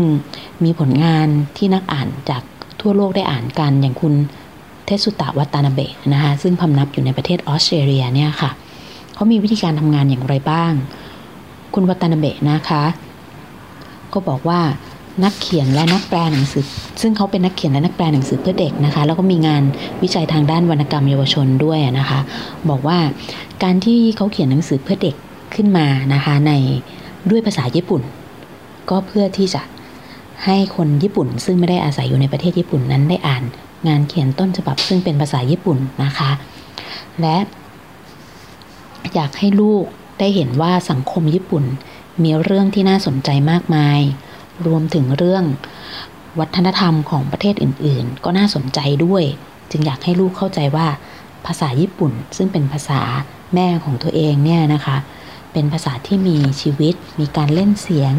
[0.65, 1.27] มีผลงาน
[1.57, 2.43] ที่นักอ่านจาก
[2.81, 4.15] ทั่วโลกได้อ่านกันอย่างคุณ
[4.93, 8.51] ทสุตะวัตานาเบะนะคะซึ่งพำนับอยู่ในประเทศออสเตรเลียเนี่ยค่ะ
[9.15, 10.73] เขามีวิธีการทำงานอย่างไรบ้าง
[11.75, 12.83] คุณวัตานาเบะนะคะ
[14.13, 14.61] ก็บอกว่า
[15.25, 16.65] นักเขียนและนักแปลหนังสือ
[17.01, 19.63] ซึ่งเขาเป็นนักเขียนและนักแปลหนังสือเพื่อเด็กนะคะ แล้วก็มีงาน
[20.03, 22.21] วิจัยทางด้านวรรณกรรมเยาวชนด้วยนะคะ
[22.71, 22.99] บอกว่า
[23.63, 25.17] การที่เขาเขียนหนังสือเพื่อเด็ก
[25.55, 26.53] ขึ้นมานะคะใน
[27.31, 28.03] ด้วยภาษาญี่ปุ่น
[28.91, 29.63] ก็เพื่อที่จะ
[30.45, 33.43] ให้คนญี่ปุ่น ซึ่งไม่ได้อาศัยอยู่ในประเทศญี่ปุ่นนั้นได้อ่าน
[33.89, 36.31] งานเขียนต้นฉบับซึ่งเป็นภาษาญี่ปุ่นนะคะ
[37.21, 37.37] และ
[39.15, 39.85] อยากให้ลูก
[40.19, 41.65] ได้เห็นว่าสังคมญี่ปุ่น
[42.23, 44.01] มีเรื่องที่น่าสนใจมากมาย
[44.67, 45.45] รวมถึงเรื่อง
[46.41, 49.25] วัฒนธรรมของประเทศอื่น ๆ ก็น่าสนใจด้วย
[49.71, 50.87] จึงอยากให้ลูกเข้าใจว่า
[51.47, 53.01] ภาษาญี่ปุ่นซึ่งเป็นภาษา
[53.55, 54.97] แม่ของตัวเองเนี่ยนะคะ
[55.53, 58.15] เป็นภาษาที่มีชีวิต มีการเล่นเสียง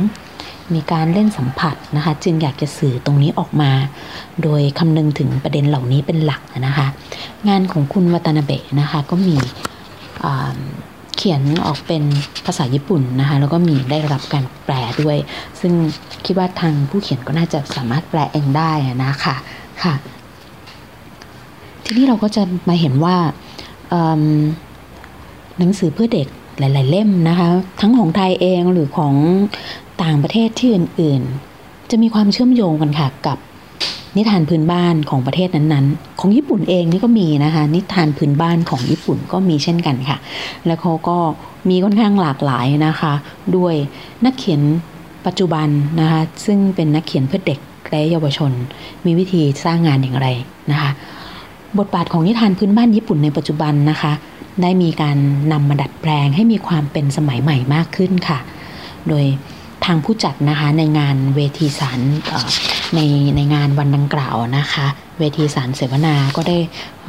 [0.76, 3.72] มีการเล่นสัมผัสนะคะ จึงอยากจะสื่อตรงนี้ออกมา
[4.44, 6.88] โดยคำนึงถึงประเด็นเหล่านี้เป็นหลักนะคะ
[7.48, 9.36] งานของคุณวัตนาเบะนะคะก็มี
[11.16, 12.04] เขียนออกเป็น
[12.46, 15.18] ภาษาญี่ปุ่นนะคะแล้วก็มีได้รับการแปลด้วย
[15.62, 15.74] ซึ่ง
[16.26, 18.72] คิดว่าทางผู้เขียนก็น่าจะสามารถแปลเองได้
[19.06, 19.36] นะคะ
[19.84, 19.94] ค่ะ
[21.84, 23.16] ทีนี้เราก็จะมาเห็นว่า
[25.58, 26.28] หนังสือเพื่อเด็ก
[26.60, 27.48] หลาย ๆ เล่มนะคะ
[27.82, 29.14] ทั้งของไทยเองหรือของ
[30.02, 33.38] ต่างประเทศที่อื่นๆ จะมีความเชื่อมโยงกันค่ะกับ
[34.18, 40.18] นิทานพื้นบ้านของประเทศนั้นๆ ของญี่ปุ่นเองนี่ก็มีนะคะ นิทานพื้นบ้านของญี่ปุ่นก็มีเช่นกันค่ะ
[40.66, 41.18] แล้วเขาก็
[41.70, 43.14] มีค่อนข้างหลากหลายนะคะ
[43.56, 43.76] ด้วย
[44.26, 44.62] นักเขียน
[45.26, 45.68] ปัจจุบัน
[46.00, 48.52] นะคะ ซึ่งเป็นนักเขียนเพื่อเด็กและเยาวชน
[49.06, 50.28] มีวิธีสร้างงานอย่างไร
[50.72, 50.92] นะคะ
[51.80, 54.14] บทบาทของนิทานพื้นบ้านญี่ปุ่นในปัจจุบันนะคะ
[54.62, 55.18] ได้มีการ
[55.52, 58.40] นำมาดัดแปลงให้มีความเป็นสมัยใหม่มากขึ้นค่ะ
[59.10, 59.26] โดย
[59.86, 62.00] ทางผู้จัดนะคะในงานเวทีสาร
[62.96, 63.00] ใน
[63.36, 64.86] ในงานวันดังกล่าวนะคะ
[65.20, 66.58] เวทีสารเสวนาก็ได้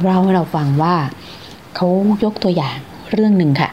[0.01, 0.95] เล่าให้เราฟังว่า
[1.75, 1.87] เขา
[2.23, 2.77] ยกตัวอย่าง
[3.11, 3.69] เรื่องหนึ่งค่ะ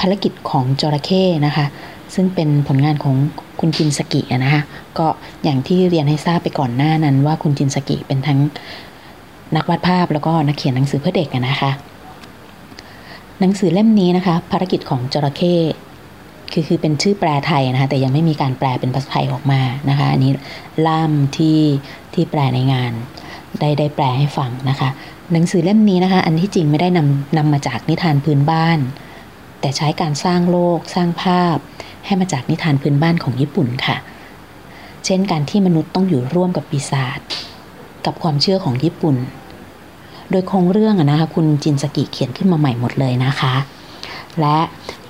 [0.00, 1.66] ภารกิจของจระเข้นะคะ
[2.14, 3.14] ซึ่งเป็นผลงานของ
[3.60, 4.62] คุณจินสกินะคะ
[4.98, 5.06] ก็
[5.44, 8.38] อย่างที่เรียนให้ทราบไปก่อนหน้านั้นว่าคุณจินสกิเป็นทั้ง
[9.56, 11.70] นักวาดภาพแล้วก็นักเขียนหนังสือเพื่อเด็กนะคะ
[13.40, 15.54] หนังสือเล่มนี้นะคะ ภารกิจของจระเข้
[16.52, 20.32] คือคือเป็นชื่อแปลไทยนะคะแต่ยังไม่มีการแปลเป็นภาษาไทยออกมานะคะอันนี้
[20.86, 21.60] ล่ามที่
[22.14, 22.92] ที่แปลในงาน
[23.60, 24.88] ได้ได้แปลให้ฟังนะคะ
[25.32, 28.78] หนังสือเล่มนี้นะคะ อันที่จริงไม่ได้นำนำมาจากนิทานพื้นบ้าน
[29.60, 31.56] แต่ใช้การสร้างโลกสร้างภาพ
[32.06, 33.96] ให้มาจากนิทานพื้นบ้านของญี่ปุ่นค่ะ
[35.04, 37.20] เช่นการที่มนุษย์ต้องอยู่ร่วมกับปีศาจ
[38.06, 39.16] กับความเชื่อของญี่ปุ่น
[40.30, 43.54] โดยโครงเรื่องนะคะคุณจินสกิเขียนขึ้นมาใหม่หมดเลยนะคะ
[44.40, 44.58] และ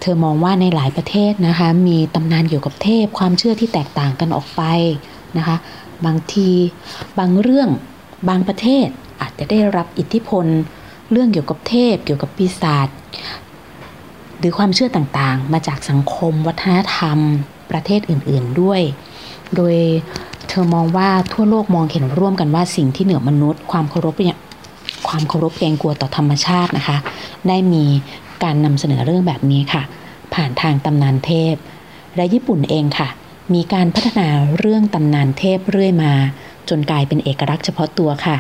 [0.01, 4.63] เธอมองว่าในหลายประเทศนะคะมีตำนานเกี่ยวกับเทพความเชื่อที่แตกต่างกันออกไป
[5.39, 5.57] นะคะ
[6.07, 6.51] บางที
[7.19, 7.69] บางเรื่อง
[8.29, 8.87] บางประเทศ
[9.21, 10.47] อาจจะได้รับอิทธิพล
[11.11, 12.89] เรื่องเกี่ยวกับเทพ เกี่ยวกับปีศาจ
[14.39, 17.19] หรือความเชื่อต่างๆ มาจากสังคม วัฒนธรรม
[17.71, 18.81] ประเทศอื่นๆด้วย
[19.57, 19.75] โดย
[20.49, 24.39] เธอมองว่าทั่วโลกมองเห็นร่วมกันว่าสิ่งที่เหนือมนุษย์ ความเคารพเนี่ย
[25.09, 26.97] ความเคารพเกรงกลัวต่อธรรมชาตินะคะ
[27.49, 27.85] ได้มี
[28.45, 29.83] การนำเสนอเรื่องแบบนี้ค่ะ
[30.35, 31.55] ผ่านทางตำนานเทพ
[32.17, 33.09] และญี่ปุ่นเองค่ะ
[33.55, 34.29] มีการพัฒนา
[34.59, 36.13] เรื่องตำนานเทพเรื่อยมา
[36.69, 38.37] จนกลายเป็นเอกลักษณ์เฉพาะตัวค่ะ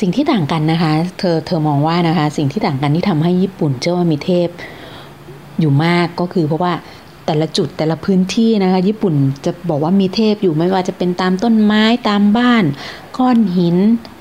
[0.00, 4.48] สิ่งที่ต่างกันนะคะ เธอเธอมองว่านะคะ สิ่งที่ต่างกันที่ทำให้ญี่ปุ่นเชื่อว่ามีเทพ
[5.60, 6.72] อยู่มากก็คือเพราะว่า
[7.26, 9.14] แต่ละจุดแต่ละพื้นที่นะคะ ญี่ปุ่น
[9.44, 12.64] จะบอกว่ามีเทพอยู่ไม่ว่าจะเป็นตามต้นไม้ตามบ้าน
[13.18, 13.76] ก้อนหิน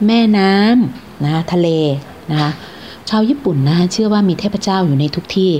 [0.06, 1.68] แม่น้ำนะคะทะเล
[2.32, 2.52] นะคะ
[3.10, 5.51] ชาวญี่ปุ่นนะคะเชื่อว่ามีเทพเจ้าอยู่ในทุกที่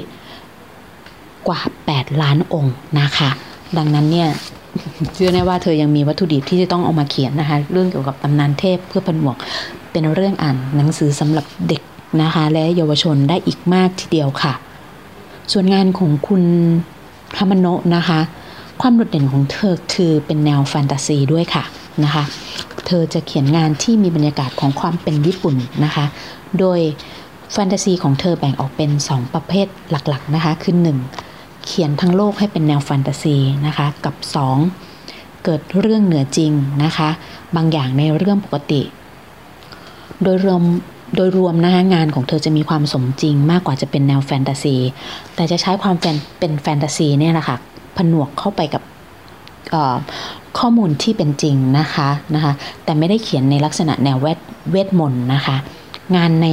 [1.48, 3.30] กว่า 8 ล้านองค์นะคะ
[3.78, 4.30] ดังนั้นเนี่ย
[5.14, 9.36] เชื่อแน่ว่าเธอยังมีวัตถุดิบที่จะต้องเอามาเขียนนะคะ เรื่องเกี่ยวกับตำนานเทพเพื่อผนวก
[9.92, 11.82] เป็นเรื่องอ่านหนังสือสำหรับเด็ก
[12.22, 14.54] นะคะ และเยาวชนได้อีกมากทีเดียวค่ะ
[15.52, 16.44] ส่วนงานของคุณ
[17.38, 18.20] ฮามโนะนะคะ
[18.82, 21.64] ความโดดเด่นของเธอคือเป็นแนวแฟนตาซีด้วยค่ะ
[22.04, 22.24] นะคะ
[22.88, 26.06] เธอจะเขียนงานที่มีบรรยากาศของความเป็นญี่ปุ่นนะคะ
[26.60, 26.80] โดย
[27.56, 30.76] แฟนตาซีของเธอแบ่งออกเป็น 2 ประเภทหลักๆนะคะ คือ
[31.20, 31.66] 1.
[31.66, 34.16] เขียนทั้งโลกให้เป็นแนวแฟนตาซีนะคะ กับ
[34.80, 35.44] 2.
[35.44, 36.52] เกิดเรื่องเหนือจริง
[36.84, 37.10] นะคะ
[37.56, 38.82] บางอย่างในเรื่องปกติ
[40.24, 40.62] โดยรวม
[41.16, 44.76] โดยรวมนะคะงานของเธอจะมีความสมจริงมากกว่าจะเป็นแนวแฟนตาซี
[45.36, 47.58] แต่จะใช้ความแฟนเป็นแฟนตาซีเนี่ยนะค่ะ
[47.98, 48.84] ผนวกเข้าไปกับ
[50.60, 54.40] ข้อมูลที่เป็นจริงนะคะนะคะ แต่ไม่ได้เขียนในลักษณะแนวเวท
[54.72, 55.58] เวทมนต์นะคะ
[56.16, 56.48] งานใน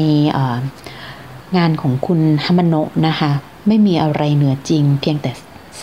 [1.56, 3.30] งานของคุณฮัมโนะนะคะ
[3.66, 5.30] ไม่มีอะไรเหนือจริง เพียงแต่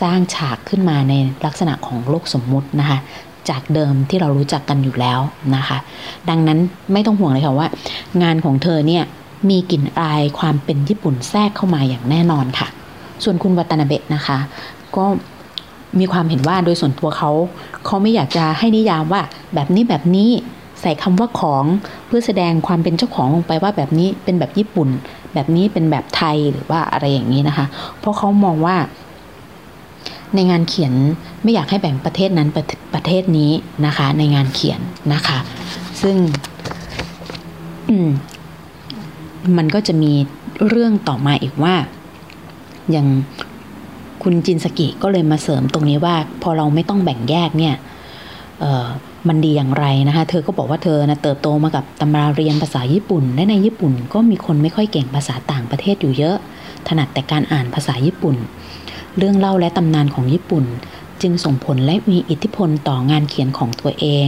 [0.02, 1.14] สร้างฉากขึ้นมาใน
[1.46, 2.98] ลักษณะของโลกสมมุตินะคะ
[3.50, 5.20] จากเดิมที่เรารู้จักกันอยู่แล้ว
[5.56, 5.78] นะคะ
[6.30, 6.60] ดังนั้น
[6.94, 7.68] ไม่ต้องห่วงเลยค่ะว่า
[8.24, 9.04] งานของเธอเนี่ย
[9.50, 12.68] มีกลิ่นอายความเป็นญี่ปุ่นแทรกเข้ามาอย่างแน่นอนค่ะ
[13.24, 14.38] ส่วนคุณวัตนาเบะนะคะ
[14.96, 15.06] ก็
[16.00, 17.32] มีความเห็นว่าโดยส่วนตัวเขา
[17.86, 19.22] เขาไม่อยากจะให้นิยามว่า
[19.54, 20.32] แบบนี้แบบนี้
[20.82, 21.66] ใส่คำว่าของ
[22.08, 24.90] เพื่อแสดงความเป็นเจ้าของลงไปว่าแบบนี้เป็นแบบญี่ปุ่น
[25.34, 27.66] แบบนี้เป็นแบบไทยหรือว่าอะไรอย่างนี้นะคะ
[28.00, 28.78] เพราะเขามองว่า
[30.36, 30.94] ในงานเขียน
[31.44, 32.64] ไม่อยากให้แบ่งประเทศนั้นประ
[32.94, 33.52] ประเทศนี้
[33.86, 34.80] นะคะ ในงานเขียน
[35.14, 35.40] นะคะ
[36.02, 36.16] ซึ่ง
[38.10, 38.12] ม
[39.58, 40.12] มันก็จะมี
[40.68, 41.76] เรื่องต่อมาอีกว่า
[42.92, 43.08] อย่าง
[44.24, 47.76] คุณจินสกิก็เลยมาเสริมตรงนี้ว่า พอเราไม่ต้องแบ่งแยกเนี่ย
[49.28, 56.38] มันดีอย่างไรนะคะ เธอก็บอกว่าเธอนะเติบโตมากับตำราเรียนภาษาญี่ปุ่น และในญี่ปุ่นก็มีคนไม่ค่อยเก่งภาษาต่างประเทศอยู่เยอะ
[56.88, 58.36] ถนัดแต่การอ่านภาษาญี่ปุ่น
[59.18, 60.66] เรื่องเล่าและตำนานของญี่ปุ่น
[61.22, 64.28] จึงส่งผลและมีอิทธิพลต่องานเขียนของตัวเอง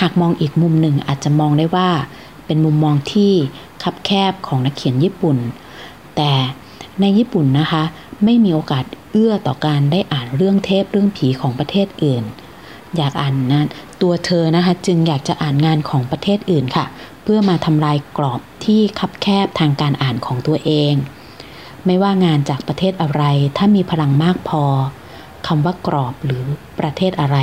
[0.00, 1.90] หากมองอีกมุมหนึ่งอาจจะมองได้ว่า
[2.46, 3.32] เป็นมุมมองที่
[3.82, 5.36] คับแคบของนักเขียนญี่ปุ่น
[6.16, 6.32] แต่
[7.00, 7.82] ในญี่ปุ่นนะคะ
[8.24, 12.24] ไม่มีโอกาสเอื้อต่อการได้อ่านเรื่องเทพเรื่องผีของประเทศอื่น
[12.96, 13.66] อยากอ่านนะ
[14.02, 16.86] ตัวเธอนะคะจึงอยากจะอ่านงานของประเทศอื่นค่ะ
[17.22, 20.94] เพื่อมาทำลายกรอบที่คับแคบทางการอ่านของตัวเอง
[21.86, 23.22] ไม่ว่างานจากประเทศอะไร
[23.56, 24.64] ถ้ามีพลังมากพอ
[25.46, 26.42] คำว่ากรอบหรือ
[26.80, 27.38] ประเทศอะไร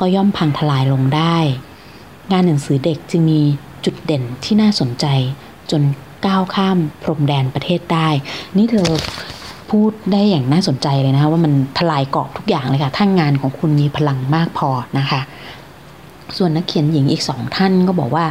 [0.00, 1.36] ก็ย่อมพังทลายลงได้
[2.32, 3.40] งานหนังสือเด็กจึงมี
[3.84, 5.06] จุดเด่นที่น่าสนใจ
[5.70, 5.82] จน
[6.26, 8.08] ก้าวข้ามพรมแดนประเทศได้
[8.56, 8.90] นี่เธอ
[9.70, 15.20] พูดได้อย่างน่าสนใจเลยนะคะว่ามันทลายกรอบทุกอย่างเลยค่ะถ้างานของคุณมีพลังมากพอนะคะ
[16.36, 18.24] ส่วนนักเขียนหญิงอีกสองท่านก็บอกว่า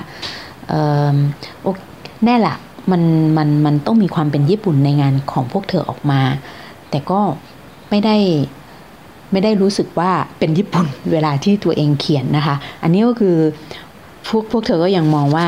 [2.26, 2.56] แน่ละ
[2.92, 3.02] มัน
[3.38, 6.22] มันมันต้องมีความเป็นญี่ปุ่นในงานของพวกเธอออกมา
[6.90, 7.20] แต่ก็
[7.90, 8.18] ไม่ได้
[9.32, 13.38] ไม่ได้รู้สึกว่าเป็นญี่ปุ่นเวลาที่ตัวเองเขียนนะคะ อันนี้ก็คือ
[14.28, 15.48] พวกพวกเธอก็ยังมองว่า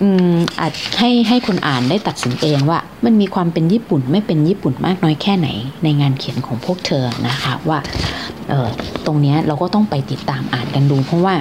[0.00, 5.48] อืมอาจให้ให้คนอ่านได้ตัดสินเองว่า มันมีความเป็นญี่ปุ่นไม่เป็นญี่ปุ่นมากน้อยแค่ไหน
[5.82, 7.78] ในงานเขียนของพวกเธอนะคะว่า
[8.48, 8.68] เออ
[9.06, 11.34] ตรงนี้เราก็ต้องไปติดตามอ่านกันดู เพราะว่า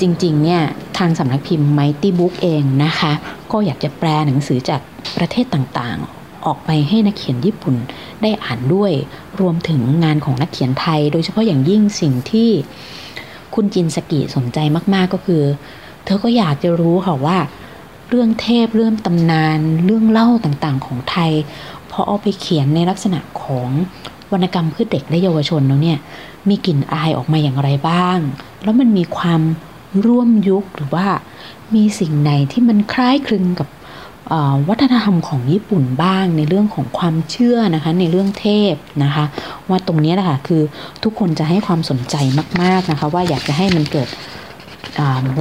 [0.00, 0.60] จริงๆเนี่ย
[0.98, 3.12] ทางสำนักพิมพ์ Mighty Book เองนะคะ
[3.52, 4.80] ก็อยากจะแปลหนังสือจาก
[5.16, 7.76] ประเทศต่างๆ ออกไปให้นักเขียนญี่ปุ่น
[8.22, 8.92] ได้อ่านด้วย
[9.40, 12.50] รวมถึงงานของนักเขียนไทย โดยเฉพาะอย่างยิ่งสิ่งที่
[13.54, 14.58] คุณจินสกิสนใจ
[14.94, 15.42] มากๆก็คือ
[16.04, 17.38] เธอก็อยากจะรู้ค่ะว่า
[18.08, 21.32] เรื่องเทพเรื่องตำนาน เรื่องเล่าต่างๆของไทย
[21.90, 23.68] พอเอาไปเขียนในลักษณะของ
[24.32, 25.98] วรรณกรรมเพื่อเด็กและเยาวชนแล้วเนี่ย
[26.48, 28.18] มีกลิ่นอายออกมาอย่างไรบ้าง
[28.62, 29.42] แล้วมันมีความ
[30.06, 31.06] ร่วมยุคหรือว่า
[31.74, 33.68] มีสิ่งไหนที่มันคล้ายคลึงกับ
[34.68, 39.24] วัฒนธรรมของญี่ปุ่นบ้างในเรื่องของความเชื่อนะคะในเรื่องเทพนะคะ
[39.68, 40.62] ว่าตรงนี้แหละค่ะคือ
[41.02, 42.16] ทุกคนจะให้ความสนใจ
[42.62, 44.08] มาก ๆนะคะ ว่าอยากจะให้มันเกิด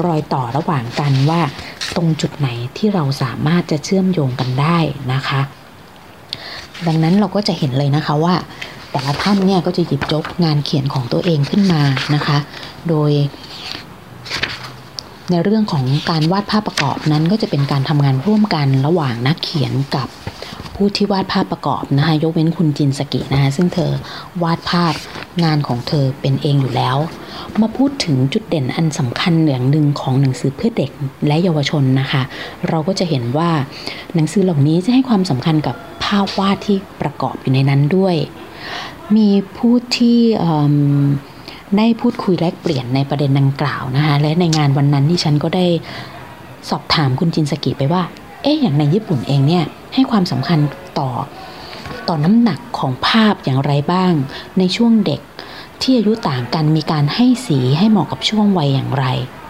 [0.05, 1.41] รอยต่อระหว่างกันว่า
[1.95, 4.77] ตรงจุดไหนที่เราสามารถจะเชื่อมโยงกันได้
[5.13, 5.41] นะคะ
[6.87, 8.35] ดังนั้นเราก็จะเห็นเลยนะคะว่า
[8.91, 11.81] แต่ละท่านเนี่ยก็จะหยิบยกงานเขียนของตัวเองขึ้นมา
[12.15, 12.37] นะคะ
[12.89, 13.11] โดย
[15.29, 20.07] ในเรื่องของการวาดภาพประกอบนั้นก็จะเป็นการทำงานร่วมกันระหว่างนักเขียนกับ
[20.86, 23.91] ผู้ที่วาดภาพประกอบนะคะยกเว้นคุณจินสกินะคะซึ่งเธอ
[24.43, 24.93] วาดภาพ
[25.43, 26.97] งานของเธอเป็นเองอยู่แล้ว
[27.61, 30.91] มาพูดถึงจุดเด่นอันสำคัญอย่างหนึ่งของหนังสือเพื่อเด็ก
[31.27, 32.21] และเยาวชนนะคะ
[32.69, 33.49] เราก็จะเห็นว่า
[34.15, 38.15] หนังสือเหล่านี้จะให้ความสำคัญกับภาพวาดที่ประกอบอยู่ในนั้นด้วย
[39.15, 40.19] มีผู้ที่
[41.77, 45.65] ได้พูดคุยแลกเปลี่ยนในประเด็นดังกล่าวนะคะและในงานวันนั้นที่ฉันก็ได้
[46.69, 48.03] สอบถามคุณจินสกิไปว่า
[48.43, 50.59] เอ๊ะอย่างในญี่ปุ่นเองเนี่ยให้ความสำคัญ
[50.99, 51.09] ต่อ
[52.07, 54.13] ต่อน้ำหนักของภาพอย่างไรบ้าง
[54.59, 55.21] ในช่วงเด็ก
[55.81, 59.05] ที่อายุต่างกันมีการให้สีให้เหมาะกับช่วงวัยอย่างไร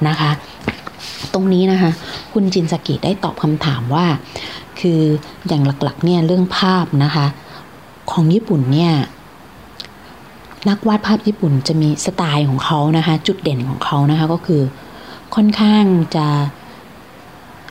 [0.07, 0.31] นะคะ
[1.33, 1.91] ตรงนี้นะคะ
[2.33, 4.05] คุณจินสกิได้ตอบคำถามว่า
[4.79, 5.01] คือ
[5.47, 7.25] อย่างหลักๆเนี่ยเรื่องภาพนะคะ
[8.11, 8.93] ของญี่ปุ่นเนี่ย
[10.69, 14.61] นักวาดภาพญี่ปุ่นจะมีสไตล์ของเขานะคะ จุดเด่นของเขานะคะก็คือ
[15.35, 15.83] ค่อนข้าง
[16.15, 16.27] จะ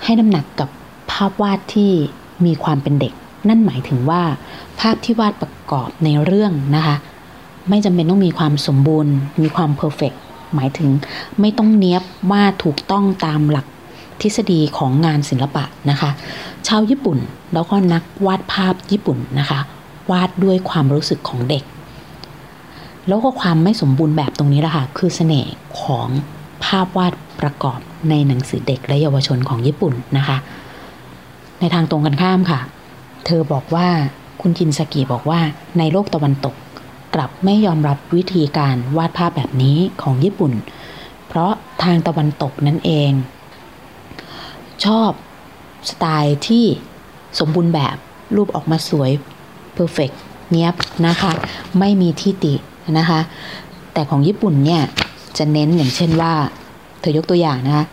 [0.04, 0.68] ให้น้ำหนักกับ
[1.12, 1.92] ภาพวาดที่
[2.46, 3.12] มีความเป็นเด็ก
[3.48, 4.22] นั่นหมายถึงว่า
[4.80, 6.96] ภาพที่วาดประกอบในเรื่องนะคะ
[7.68, 10.12] ไม่จำเป็นต้องมีความสมบูรณ์ มีความเพอร์เฟก
[10.54, 10.90] หมายถึง
[11.40, 13.66] ไม่ต้องเนี้ยบว่าถูกต้องตามหลัก
[14.20, 16.10] ทฤษฎีของงานศิลปะนะคะ
[16.66, 17.18] ชาวญี่ปุ่น
[17.54, 19.60] แล้วก็นักวาดภาพญี่ปุ่นนะคะ
[20.10, 21.64] วาดด้วยความรู้สึกของเด็ก
[23.08, 25.52] แล้วก็ความไม่สมบูรณ์แบบตรงนี้แหละค่ะคือเสน่ห์
[25.82, 26.08] ของ
[26.64, 27.78] ภาพวาดประกอบ
[28.10, 30.36] ในหนังสือเด็กและเยาวชนของญี่ปุ่นนะคะ
[31.62, 32.60] ในทางตรงกันข้ามค่ะ
[33.26, 33.88] เธอบอกว่า
[34.40, 35.40] คุณจินสกิบอกว่า
[35.78, 36.54] ในโลกตะวันตก
[37.14, 40.52] กลับไม่ยอมรับวิธีการวาดภาพแบบนี้ของญี่ปุ่น
[41.28, 41.52] เพราะ
[41.82, 43.10] ทางตะวันตกนั่นเอง
[44.84, 45.10] ชอบ
[45.90, 46.64] สไตล์ที่
[47.38, 47.96] สมบูรณ์แบบ
[48.36, 49.10] รูปออกมาสวย
[49.72, 50.10] เพอร์เฟก
[50.52, 50.74] เนี้ยบ
[51.06, 51.32] นะคะ
[51.78, 52.54] ไม่มีที่ติ
[52.98, 53.20] นะคะ
[53.92, 54.82] แต่ของญี่ปุ่นเนี่ย
[55.38, 56.32] จะเน้นอย่างเช่นว่า
[57.00, 57.84] เธอยกตัวอย่างนะคะ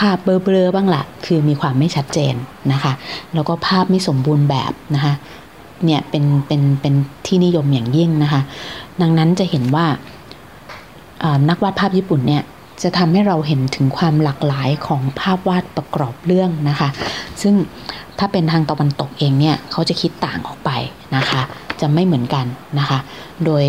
[0.00, 2.34] ภาพเบลอๆบ้างละคือมีความไม่ชัดเจน
[2.72, 2.92] นะคะ
[3.34, 5.14] แล้วก็ภาพไม่สมบูรณ์แบบนะคะ
[5.84, 6.94] เนี่ยเป็นเป็นเป็น
[7.26, 8.40] ที่นิยมอย่างยิ่งนะคะ
[9.02, 9.86] ดังนั้นจะเห็นว่า
[11.48, 12.42] นักวาดภาพญี่ปุ่นเนี่ย
[12.82, 16.88] จะทำให้เราเห็นถึงความหลากหลายของภาพวาดประกอบเรื่องนะคะ
[17.42, 17.54] ซึ่ง
[18.18, 20.70] ถ้าเป็นทางตะวันตกเองเนี่ยเขาจะคิดต่างออกไป
[21.16, 21.42] นะคะ
[21.80, 22.46] จะไม่เหมือนกัน
[22.78, 22.98] นะคะ
[23.44, 23.64] โดย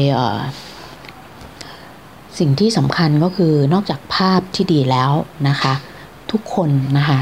[2.39, 5.11] สิ่งที่สำคัญก็คือนอกจากภาพที่ดีแล้ว
[5.49, 5.73] นะคะ
[6.31, 7.19] ทุกคนนะคะ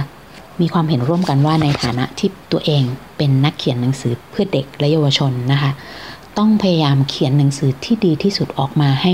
[0.62, 2.84] มีความเห็นร่วมกันว่าในฐานะที่ตัวเอง
[3.18, 5.72] เป็นนักเขียนหนังสือเพื่อเด็กและเยาวชนนะคะ
[6.38, 9.14] ต้องพยายามเขียนหนังสือที่ดีที่สุดออกมาให้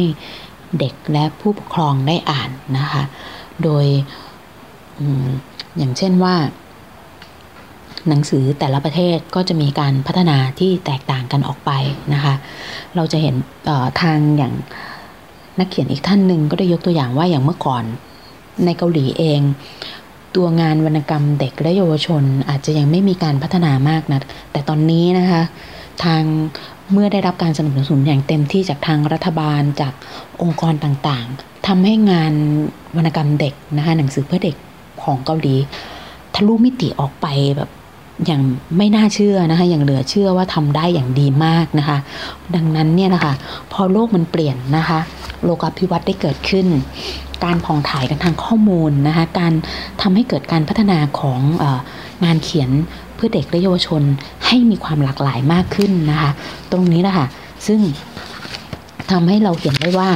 [0.80, 3.04] เด็กและผู้ปกครองได้อ่านนะคะ
[3.64, 3.86] โดย
[5.78, 6.36] อย่างเช่นว่า
[8.10, 11.72] หนังสือแต่ละประเทศก็จะมีการพัฒนาที่แตกต่างกันออกไป
[12.14, 12.34] นะคะ
[12.96, 13.36] เราจะเห็น
[14.02, 14.54] ทางอย่าง
[15.60, 17.84] นักเขียนอีกท่านหนึ่งก็ได้ยกตัวอย่างว่าอย่างเมื่อก่อน
[18.66, 19.42] ในเกาหลีเอง
[20.36, 25.42] ตัวงานวรรณกรรมเด็กและเยาวชนอาจจะยังไม่มีการพัฒนามากนะแต่ตอนนี้นะคะ
[26.04, 26.24] ทาง
[26.92, 29.94] เมื่อได้รับการสนับสนุนอย่างเต็มที่จากทางรัฐบาลจาก
[30.42, 32.34] องค์กรต่างๆทำให้งาน
[32.98, 34.56] วรรณกรรมเด็กนะคะหนังสือเพื่อเด็ก
[35.04, 35.56] ของเกาหลี
[36.36, 37.28] ทะลุมิติออกไป
[37.58, 37.70] แบบ
[38.26, 38.42] อย่าง
[38.78, 41.98] ไม่น่าเชื่อนะคะ อย่างเหลือเชื่อว่าทำได้อย่างดีมากนะคะ
[42.56, 43.34] ดังนั้นเนี่ยนะคะ
[43.72, 45.00] พอโลกมันเปลี่ยนนะคะ
[45.44, 46.68] โลกาภิวัตน์ได้เกิดขึ้น
[47.44, 49.54] การผ่องถ่ายกันทางข้อมูลนะคะ การ
[50.02, 51.40] ทำให้เกิดการพัฒนาของ
[52.26, 52.70] งานเขียน
[53.16, 54.02] เพื่อเด็กและเยาวชน
[54.48, 56.32] ให้มีความหลากหลายมากขึ้นนะคะ
[56.72, 57.26] ตรงนี้นะคะ
[57.68, 57.80] ซึ่ง
[59.12, 60.10] ทำให้เราเห็นได้ว่า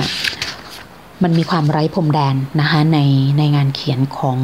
[1.23, 2.99] มันมีความไร้พรมแดนนะคะใน
[3.37, 4.37] ในงานเขียนของ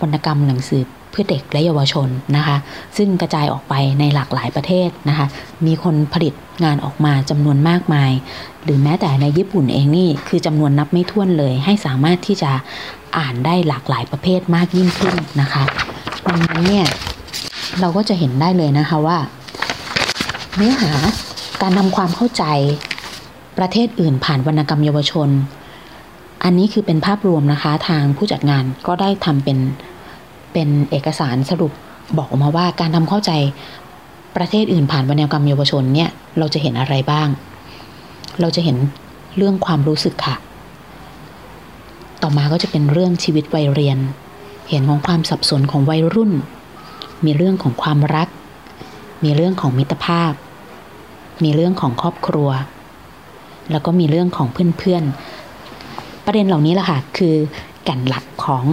[0.00, 0.82] วรรณกรรมหนังสือ
[1.12, 2.56] เพื่อเด็กและเยาวชนนะคะ
[2.96, 5.26] ซึ่งกระจายออกไปในหลากหลายประเทศนะคะ
[5.66, 6.34] มีคนผลิต
[6.64, 8.12] งานออกมาจำนวนมากมาย
[8.64, 12.52] หรือแม้แต่ในญี่ปุ่นเองนี่คือจำนวนนับไม่ถ้วนเลย ให้สามารถที่จะ
[13.18, 15.62] อ่านได้หลากหลายประเภทมากยิ่งขึ้นนะคะ
[16.28, 16.86] ดังนั้นเนี่ย
[17.80, 19.18] เราก็จะเห็นได้เลยนะคะว่า
[20.56, 20.92] เนื้อหา
[21.62, 22.44] การทำความเข้าใจ
[23.58, 25.28] ประเทศอื่นผ่านวรรณกรรมเยาวชน
[26.44, 29.58] อันนี้คือเป็นภาพรวมนะคะทางผู้จัดงานก็ได้ทำเป็น
[30.52, 31.72] เป็นเอกสารสรุป
[32.16, 33.30] บอกออกมาว่าการทำเข้าใจ
[34.36, 37.28] ประเทศอื่นผ่านวรรณกรรมเยาวชนเนี่ยเราจะเห็นอะไรบ้าง
[38.40, 38.76] เราจะเห็น
[39.36, 40.36] เรื่องความรู้สึกค่ะ
[42.22, 43.98] ต่อมาก็จะเป็นเรื่องชีวิตวัยเรียน
[44.68, 46.32] เห็นของความสับสนของวัยรุ่น
[47.24, 48.28] มีเรื่องของความรัก
[49.24, 50.32] มีเรื่องของมิตรภาพ
[51.44, 52.48] มีเรื่องของครอบครัว
[53.70, 54.48] แล้วก็มีเรื่องของ
[54.78, 57.34] เพื่อนๆ ประเด็นเหล่านี้แหละค่ะคือ
[57.84, 58.64] แก่นหลักของ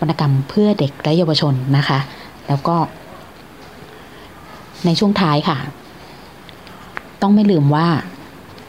[0.00, 1.98] วรรณกรรมเพื่อเด็กและเยาวชนนะคะ
[2.48, 2.76] แล้วก็
[4.84, 5.58] ในช่วงท้ายค่ะ
[7.22, 7.86] ต้องไม่ลืมว่า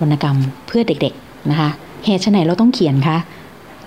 [0.01, 0.37] วรรณกรรม
[0.67, 1.69] เพื่อเด็กๆนะคะ
[2.05, 3.17] เหตุไฉนเราต้องเขียนคะ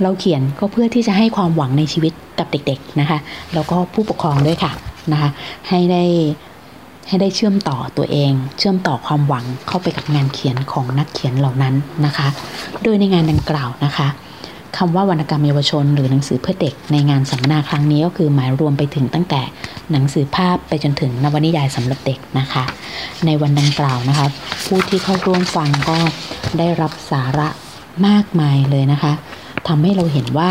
[0.03, 3.19] เราเขียนก็เพื่อที่จะให้ความหวังในชีวิตกับเด็กๆนะคะ
[3.55, 4.73] แล้วก็ผู้ปกครองด้วยค่ะ
[5.13, 5.31] นะคะ
[5.69, 6.05] ให้ได้
[7.09, 11.75] ให้ได้เชื่อมต่อตัวเอง เชื่อมต่อความหวังเข้าไปกับงานเขียนของนักเขียนเหล่านั้น
[12.07, 12.29] นะคะ
[12.83, 14.09] โดยในงานดังกล่าวนะคะ
[14.79, 19.41] คำว่าวรรณกรรมเยาวชน หรือหนังสือเพื่อเด็กในงานสัมมนาครั้งนี้ก็คือหมายรวมไปถึงตั้งแต่
[19.93, 22.65] หนังสือภาพไปจนถึงนวนิยายสำหรับเด็กนะคะ
[23.27, 24.27] ในวันดังกล่าวนะคะ
[24.67, 25.99] ผู้ที่เข้าร่วมฟังก็
[26.59, 27.49] ได้รับสาระ
[28.07, 29.13] มากมายเลยนะคะ
[29.69, 30.51] ทำให้เราเห็นว่า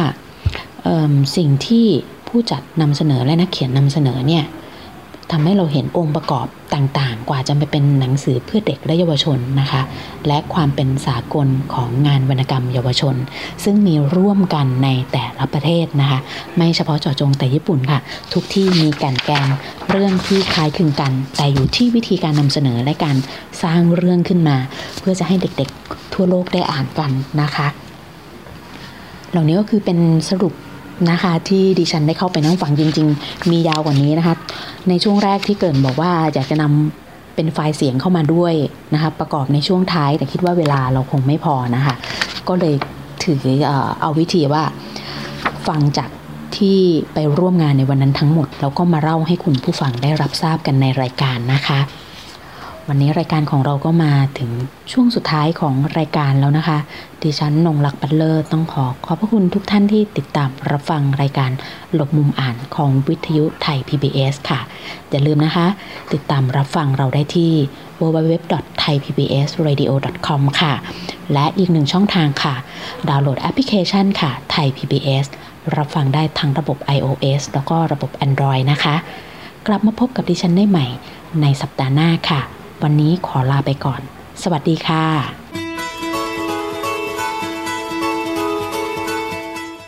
[1.38, 1.88] สิ่งที่
[2.28, 4.44] ผู้จัดนำเสนอและนักเขียนนำเสนอเนี่ย
[5.32, 9.82] ทำให้เราเห็นองค์ประกอบต่างๆ กว่าจะไปเป็นหนังสือเพื่อเด็กและเยาวชนนะคะ
[10.28, 13.16] และความเป็นสากลของงานวรรณกรรมเยาวชน
[13.64, 16.20] ซึ่งมีร่วมกันในแต่ละประเทศนะคะ
[16.58, 18.00] ไม่เฉพาะเจาะจงแต่ญี่ปุ่นค่ะ
[18.34, 19.48] ทุกที่มีแก่นแกน
[19.90, 23.16] เรื่องที่คล้ายคลึงกัน แต่อยู่ที่วิธีการนำเสนอและการ
[23.64, 24.58] สร้างเรื่องขึ้นมา
[25.00, 27.12] เพื่อจะให้เด็กๆ ทั่วโลกได้อ่านกัน
[27.42, 27.68] นะคะ
[29.32, 30.00] เหล่านี้ก็คือเป็น
[30.30, 30.54] สรุป
[31.10, 34.36] นะคะที่ดิฉันได้เข้าไปนั่งฟังจริง ๆ มียาวกว่านี้นะคะ
[34.89, 38.54] ในช่วงแรกที่เกิดบอกว่าอยากจะนำเป็นไฟล์เสียงเข้ามาด้วย
[38.93, 41.95] นะคะประกอบในช่วงท้ายแต่คิดว่าเวลาเราคงไม่พอนะคะ
[42.47, 42.76] ก็เลย
[43.24, 43.39] ถือ
[44.02, 44.64] เอาวิธีว่า
[45.68, 46.10] ฟังจาก
[46.58, 46.80] ที่
[47.14, 51.80] ไปร่วมงานในวันนั้นทั้งหมด แล้วก็มาเล่าให้คุณผู้ฟังได้รับทราบกันในรายการนะคะ
[52.92, 54.52] วันนี้รายการของเราก็มาถึง
[54.92, 56.78] ช่วงสุดท้ายของรายการแล้วนะคะ
[57.24, 61.52] ดิฉันนงลักษ์ปัลเลอร์ต้องขอขอบพระคุณทุกท่านที่ติดตามรับฟังรายการ
[61.94, 64.60] หลบมุมอ่านของวิทยุไทย PBS ค่ะ
[65.10, 65.68] อย่าลืมนะคะ
[66.14, 67.52] ติดตามรับฟังเราได้ที่
[68.00, 70.74] www.thaipbsradio.com ค่ะ
[71.34, 72.56] และอีกหนึ่งช่องทางค่ะ
[73.10, 75.26] ดาวน์โหลดแอปพลิเคชันค่ะไทย PBS
[75.78, 78.96] รับฟังได้ทั้งระบบ iOS แล้วก็ระบบ Android นะคะ
[79.68, 80.88] กลับมาพบกับดิฉันได้ใหม่
[81.42, 82.42] ในสัปดาห์หน้าค่ะ
[82.84, 84.02] วันนี้ขอลาไปก่อน
[84.42, 85.06] สวัสดีค่ะ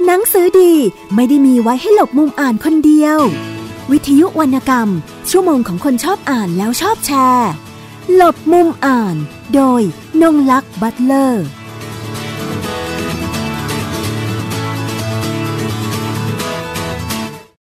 [0.05, 0.73] หนังสือดี
[1.15, 3.19] ไม่ได้มีไว้ให้หลบมุมอ่านคนเดียว
[3.91, 4.89] วิทยุวรรณกรรม
[5.29, 7.51] ชั่วโมงของคนชอบอ่านแล้วชอบแชร์
[8.15, 9.15] หลบมุมอ่าน
[9.55, 9.81] โดย
[10.21, 11.45] นงลักษ์บัตเลอร์